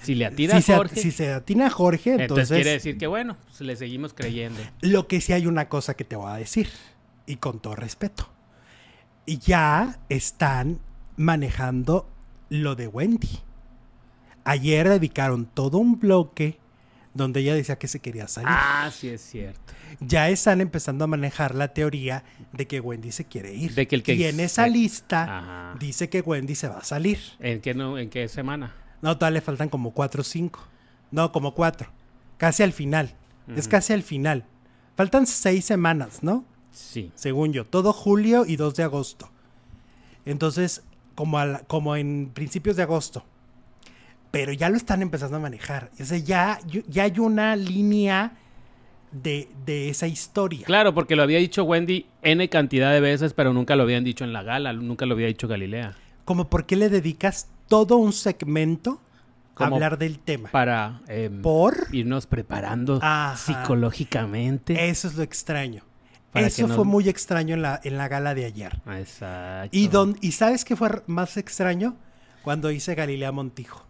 [0.00, 1.00] Si le atina a Jorge.
[1.00, 2.56] si se atina a Jorge, entonces, entonces.
[2.56, 4.60] quiere decir que bueno, pues le seguimos creyendo.
[4.82, 6.68] Lo que sí hay una cosa que te voy a decir,
[7.26, 8.28] y con todo respeto.
[9.26, 10.80] Ya están
[11.16, 12.08] manejando
[12.48, 13.40] lo de Wendy.
[14.44, 16.58] Ayer dedicaron todo un bloque
[17.14, 18.48] donde ella decía que se quería salir.
[18.50, 19.72] Ah, sí es cierto.
[20.00, 22.22] Ya están empezando a manejar la teoría
[22.52, 23.74] de que Wendy se quiere ir.
[23.74, 27.18] De que el que y en esa lista dice que Wendy se va a salir.
[27.40, 28.74] ¿En qué, no, ¿En qué semana?
[29.02, 30.60] No, todavía le faltan como cuatro o cinco.
[31.10, 31.90] No, como cuatro.
[32.36, 33.14] Casi al final.
[33.56, 34.44] Es casi al final.
[34.96, 36.44] Faltan seis semanas, ¿no?
[36.76, 37.10] Sí.
[37.14, 37.64] Según yo.
[37.64, 39.30] Todo julio y 2 de agosto.
[40.24, 40.82] Entonces,
[41.14, 43.24] como, como en principios de agosto
[44.36, 45.90] pero ya lo están empezando a manejar.
[45.98, 48.36] O sea, ya, ya hay una línea
[49.10, 49.48] de,
[49.88, 50.66] esa historia.
[50.66, 54.24] Claro, porque lo había dicho Wendy N cantidad de veces, pero nunca lo habían dicho
[54.24, 55.96] en la gala, nunca lo había dicho Galilea.
[56.26, 59.00] Como por qué le dedicas todo un segmento
[59.54, 60.50] a hablar del tema.
[60.50, 63.00] Para em, por irnos preparando
[63.36, 64.90] psicológicamente.
[64.90, 65.82] Eso es lo extraño.
[66.36, 68.80] Eso fue muy extraño en la, en la gala de ayer.
[68.98, 69.76] Exacto.
[69.76, 71.96] Y, don, ¿Y sabes qué fue más extraño?
[72.42, 73.86] Cuando hice Galilea Montijo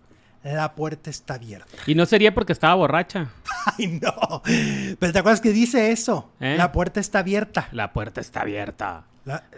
[0.54, 1.76] la puerta está abierta.
[1.86, 3.30] Y no sería porque estaba borracha.
[3.78, 4.42] Ay, no.
[4.98, 6.30] Pero ¿te acuerdas que dice eso?
[6.40, 6.54] ¿Eh?
[6.56, 7.68] La puerta está abierta.
[7.72, 9.04] La puerta está abierta.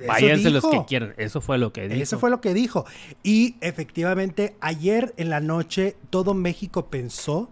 [0.07, 1.14] Váyanse los que quieran.
[1.18, 2.03] Eso fue lo que dijo.
[2.03, 2.86] Eso fue lo que dijo.
[3.22, 7.51] Y efectivamente, ayer en la noche, todo México pensó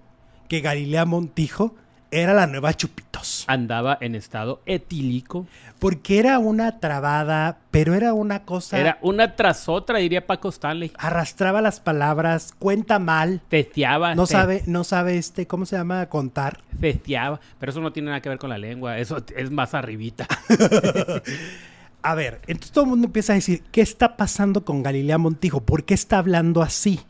[0.48, 1.74] que Galilea Montijo
[2.10, 3.44] era la nueva Chupitos.
[3.48, 5.46] Andaba en estado etílico.
[5.78, 8.78] Porque era una trabada, pero era una cosa.
[8.78, 10.92] Era una tras otra, diría Paco Stanley.
[10.96, 13.42] Arrastraba las palabras, cuenta mal.
[13.50, 14.14] Festeaba.
[14.14, 16.06] No sabe, no sabe este, ¿cómo se llama?
[16.06, 16.60] Contar.
[16.80, 17.40] Festeaba.
[17.58, 18.98] Pero eso no tiene nada que ver con la lengua.
[18.98, 20.26] Eso es más arribita.
[22.02, 25.60] a ver, entonces todo el mundo empieza a decir, ¿qué está pasando con Galilea Montijo?
[25.60, 27.00] ¿Por qué está hablando así?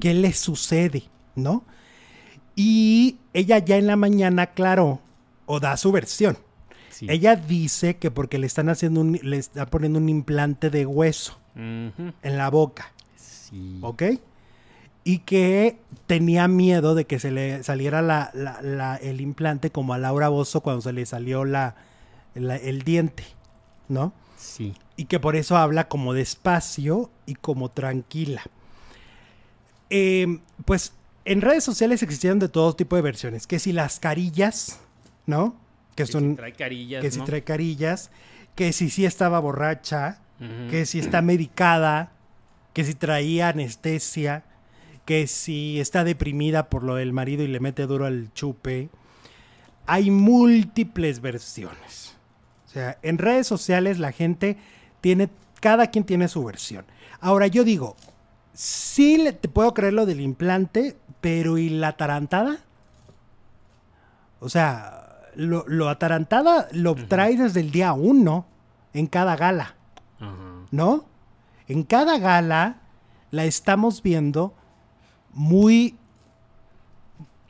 [0.00, 1.04] ¿Qué le sucede?
[1.34, 1.64] ¿No?
[2.56, 5.00] Y ella ya en la mañana aclaró
[5.46, 6.38] o da su versión.
[7.00, 11.38] Ella dice que porque le están haciendo un, le está poniendo un implante de hueso
[11.56, 12.92] en la boca.
[13.16, 13.78] Sí.
[13.82, 14.02] ¿Ok?
[15.02, 20.28] Y que tenía miedo de que se le saliera la, el implante como a Laura
[20.28, 21.74] Bozo cuando se le salió la,
[22.34, 23.24] el diente,
[23.88, 24.12] ¿no?
[24.38, 24.74] Sí.
[24.96, 28.42] Y que por eso habla como despacio y como tranquila.
[29.90, 30.92] Eh, pues
[31.24, 33.46] en redes sociales existieron de todo tipo de versiones.
[33.46, 34.80] Que si las carillas,
[35.26, 35.56] ¿no?
[35.96, 36.30] Que, son.
[36.30, 37.02] Si trae carillas.
[37.02, 38.10] Que si trae carillas.
[38.54, 40.20] Que si sí estaba borracha.
[40.70, 42.12] Que si está medicada.
[42.72, 44.44] Que si traía anestesia.
[45.06, 48.90] Que si está deprimida por lo del marido y le mete duro al chupe.
[49.86, 52.16] Hay múltiples versiones.
[52.66, 54.58] O sea, en redes sociales la gente
[55.00, 55.30] tiene.
[55.60, 56.84] Cada quien tiene su versión.
[57.20, 57.96] Ahora yo digo,
[58.54, 62.58] sí te puedo creer lo del implante, pero ¿y la atarantada?
[64.40, 68.46] O sea, lo, atarantada lo trae desde el día uno
[68.92, 69.74] en cada gala.
[70.70, 71.04] ¿No?
[71.68, 72.78] En cada gala
[73.30, 74.54] la estamos viendo
[75.32, 75.96] muy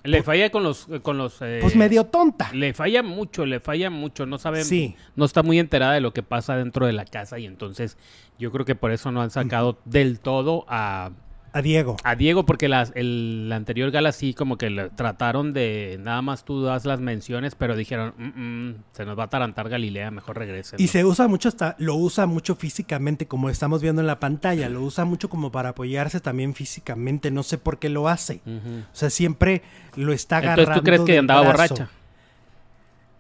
[0.05, 1.40] le falla con los, con los.
[1.40, 2.52] Eh, pues medio tonta.
[2.52, 4.26] Le falla mucho, le falla mucho.
[4.26, 4.62] No sabe.
[4.64, 4.96] Sí.
[5.16, 7.96] No está muy enterada de lo que pasa dentro de la casa y entonces
[8.38, 11.11] yo creo que por eso no han sacado del todo a
[11.55, 11.96] a Diego.
[12.02, 16.44] A Diego, porque la, el anterior gala sí como que le trataron de nada más
[16.44, 20.36] tú das las menciones, pero dijeron, mm, mm, se nos va a atarantar Galilea, mejor
[20.36, 20.74] regrese.
[20.80, 24.68] Y se usa mucho, hasta, lo usa mucho físicamente, como estamos viendo en la pantalla,
[24.68, 28.40] lo usa mucho como para apoyarse también físicamente, no sé por qué lo hace.
[28.44, 29.62] O sea, siempre
[29.94, 30.62] lo está agarrando.
[30.62, 31.88] Entonces, ¿tú crees que andaba borracha?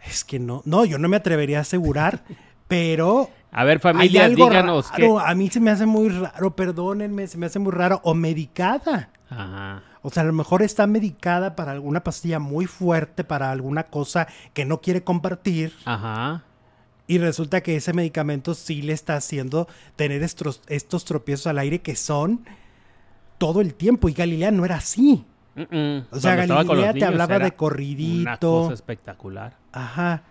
[0.04, 2.24] Es que no, no, yo no me atrevería a asegurar,
[2.68, 4.90] pero a ver, familia, díganos
[5.24, 8.00] A mí se me hace muy raro, perdónenme, se me hace muy raro.
[8.02, 9.10] O medicada.
[9.30, 9.82] Ajá.
[10.02, 14.26] O sea, a lo mejor está medicada para alguna pastilla muy fuerte, para alguna cosa
[14.52, 15.72] que no quiere compartir.
[15.84, 16.42] Ajá.
[17.06, 21.80] Y resulta que ese medicamento sí le está haciendo tener estos, estos tropiezos al aire
[21.80, 22.44] que son
[23.38, 24.08] todo el tiempo.
[24.08, 25.24] Y Galilea no era así.
[26.10, 28.22] O sea, Galilea te hablaba de corridito.
[28.22, 29.56] Una cosa espectacular.
[29.70, 30.24] Ajá.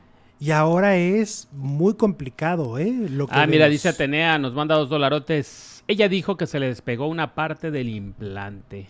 [0.43, 2.93] Y ahora es muy complicado, ¿eh?
[3.09, 5.85] Lo que ah, mira, dice Atenea, nos manda dos dolarotes.
[5.87, 8.89] Ella dijo que se le despegó una parte del implante.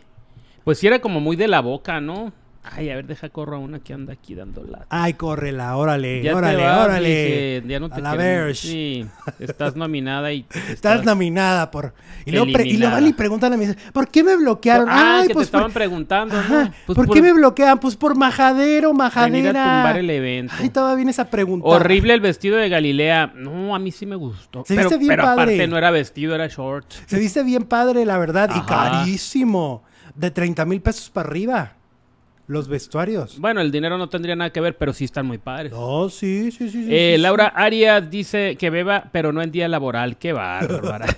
[0.63, 2.33] Pues sí era como muy de la boca, ¿no?
[2.65, 4.85] Ay, a ver, deja corro a una que anda aquí dando la.
[4.89, 7.63] Ay, córrela, órale, órale, órale.
[7.67, 9.05] ya no te a la Sí,
[9.39, 10.45] estás nominada y.
[10.69, 11.93] Estás, nominada por.
[12.25, 14.87] Y luego, y van y preguntan a mí, ¿por qué me bloquearon?
[14.89, 16.71] ah, Ay, que pues te estaban preguntando, ¿no?
[16.85, 17.79] Pues ¿Por, qué me bloquean?
[17.79, 19.33] Pues por majadero, majadera.
[19.33, 20.53] Venir a tumbar el evento.
[20.57, 21.67] Ay, todavía viene esa pregunta.
[21.67, 23.33] Horrible el vestido de Galilea.
[23.35, 24.63] No, a mí sí me gustó.
[24.65, 26.89] Se pero, viste bien pero aparte no era vestido, era short.
[27.07, 29.83] Se viste bien padre, la verdad, y carísimo.
[30.15, 31.73] De 30 mil pesos para arriba.
[32.45, 33.39] Los vestuarios.
[33.39, 35.71] Bueno, el dinero no tendría nada que ver, pero sí están muy padres.
[35.73, 36.87] Oh, sí, sí, sí.
[36.89, 40.17] Eh, Laura Arias dice que beba, pero no en día laboral.
[40.17, 41.05] Qué bárbara.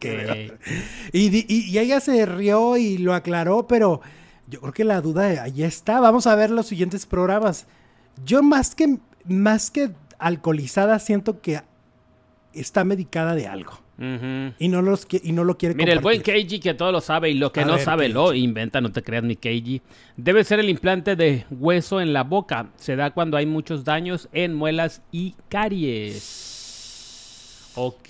[1.12, 4.00] y, y, ella se rió y lo aclaró, pero
[4.48, 6.00] yo creo que la duda ahí está.
[6.00, 7.66] Vamos a ver los siguientes programas.
[8.24, 11.60] Yo más que, más que alcoholizada siento que
[12.54, 13.82] está medicada de algo
[14.58, 17.30] y, no los, y no lo quiere Mira, el buen Keiji que todo lo sabe
[17.30, 19.80] y lo que no sabe lo inventa, no te creas mi Keiji.
[20.16, 22.70] Debe ser el implante de hueso en la boca.
[22.76, 26.50] Se da cuando hay muchos daños en muelas y caries.
[27.76, 28.08] Ok.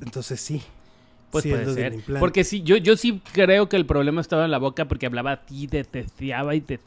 [0.00, 0.62] Entonces sí.
[1.32, 1.96] Pues puede ser.
[2.20, 5.32] Porque sí, yo, yo sí creo que el problema estaba en la boca porque hablaba
[5.32, 6.78] a ti, te testeaba y te,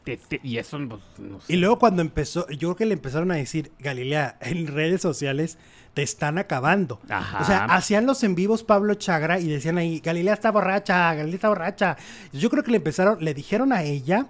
[0.44, 1.52] y eso pues, no sé.
[1.52, 5.58] Y luego cuando empezó, yo creo que le empezaron a decir, Galilea, en redes sociales
[5.94, 7.00] te están acabando.
[7.40, 11.34] O sea, hacían los en vivos Pablo Chagra y decían ahí, Galilea está borracha, Galilea
[11.34, 11.96] está borracha.
[12.32, 14.28] Yo creo que le empezaron, le dijeron a ella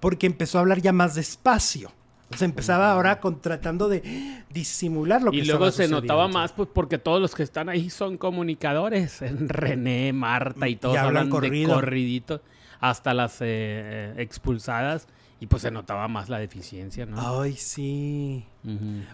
[0.00, 1.92] porque empezó a hablar ya más despacio.
[2.36, 6.68] Se empezaba ahora con, tratando de disimular lo que Y luego se notaba más pues
[6.72, 9.20] porque todos los que están ahí son comunicadores.
[9.20, 12.42] René, Marta y todos hablan, de corridito.
[12.78, 15.06] Hasta las eh, eh, expulsadas.
[15.42, 17.40] Y pues se notaba más la deficiencia, ¿no?
[17.40, 18.44] Ay, sí.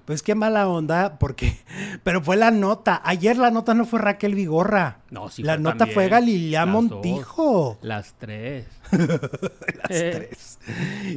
[0.04, 1.56] Pues qué mala onda, porque.
[2.02, 3.00] Pero fue la nota.
[3.04, 5.02] Ayer la nota no fue Raquel Vigorra.
[5.10, 5.44] No, sí.
[5.44, 7.78] La nota fue Galilea Montijo.
[7.80, 8.66] Las tres.
[8.90, 10.58] Las tres.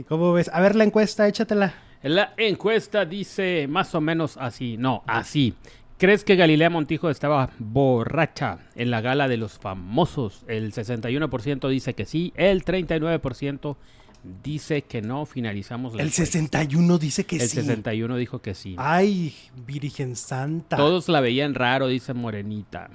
[0.07, 0.51] ¿Cómo ves?
[0.53, 1.73] A ver la encuesta, échatela.
[2.01, 4.77] La encuesta dice más o menos así.
[4.77, 5.53] No, así.
[5.97, 10.45] ¿Crees que Galilea Montijo estaba borracha en la gala de los famosos?
[10.47, 13.75] El 61% dice que sí, el 39%
[14.41, 17.43] dice que no, finalizamos la El 61 dice que sí.
[17.43, 18.75] El 61 dijo que sí.
[18.77, 19.35] Ay,
[19.67, 20.77] Virgen Santa.
[20.77, 22.89] Todos la veían raro, dice Morenita.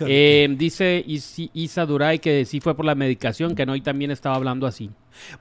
[0.00, 4.36] Eh, dice Isa Duray que sí fue por la medicación, que no, y también estaba
[4.36, 4.90] hablando así.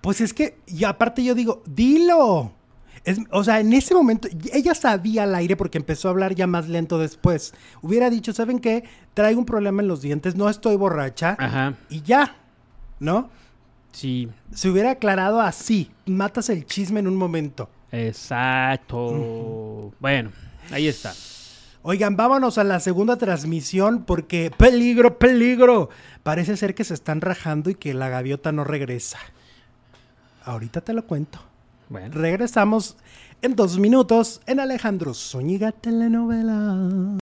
[0.01, 2.53] Pues es que, y aparte yo digo, dilo.
[3.31, 6.67] o sea, en ese momento, ella sabía al aire porque empezó a hablar ya más
[6.67, 7.53] lento después.
[7.81, 8.83] Hubiera dicho, ¿saben qué?
[9.13, 11.35] Traigo un problema en los dientes, no estoy borracha.
[11.39, 11.75] Ajá.
[11.89, 12.35] Y ya,
[12.99, 13.29] ¿no?
[13.91, 14.29] Sí.
[14.53, 17.69] Se hubiera aclarado así, matas el chisme en un momento.
[17.91, 19.93] Exacto.
[19.99, 20.31] Bueno,
[20.71, 21.13] ahí está.
[21.87, 25.89] Oigan, vámonos a la segunda transmisión porque peligro, peligro.
[26.23, 29.19] Parece ser que se están rajando y que la gaviota no regresa.
[30.43, 31.37] Ahorita te lo cuento.
[31.89, 32.15] Bueno.
[32.15, 32.97] Regresamos
[33.43, 36.73] en dos minutos en Alejandro Zúñiga Telenovela.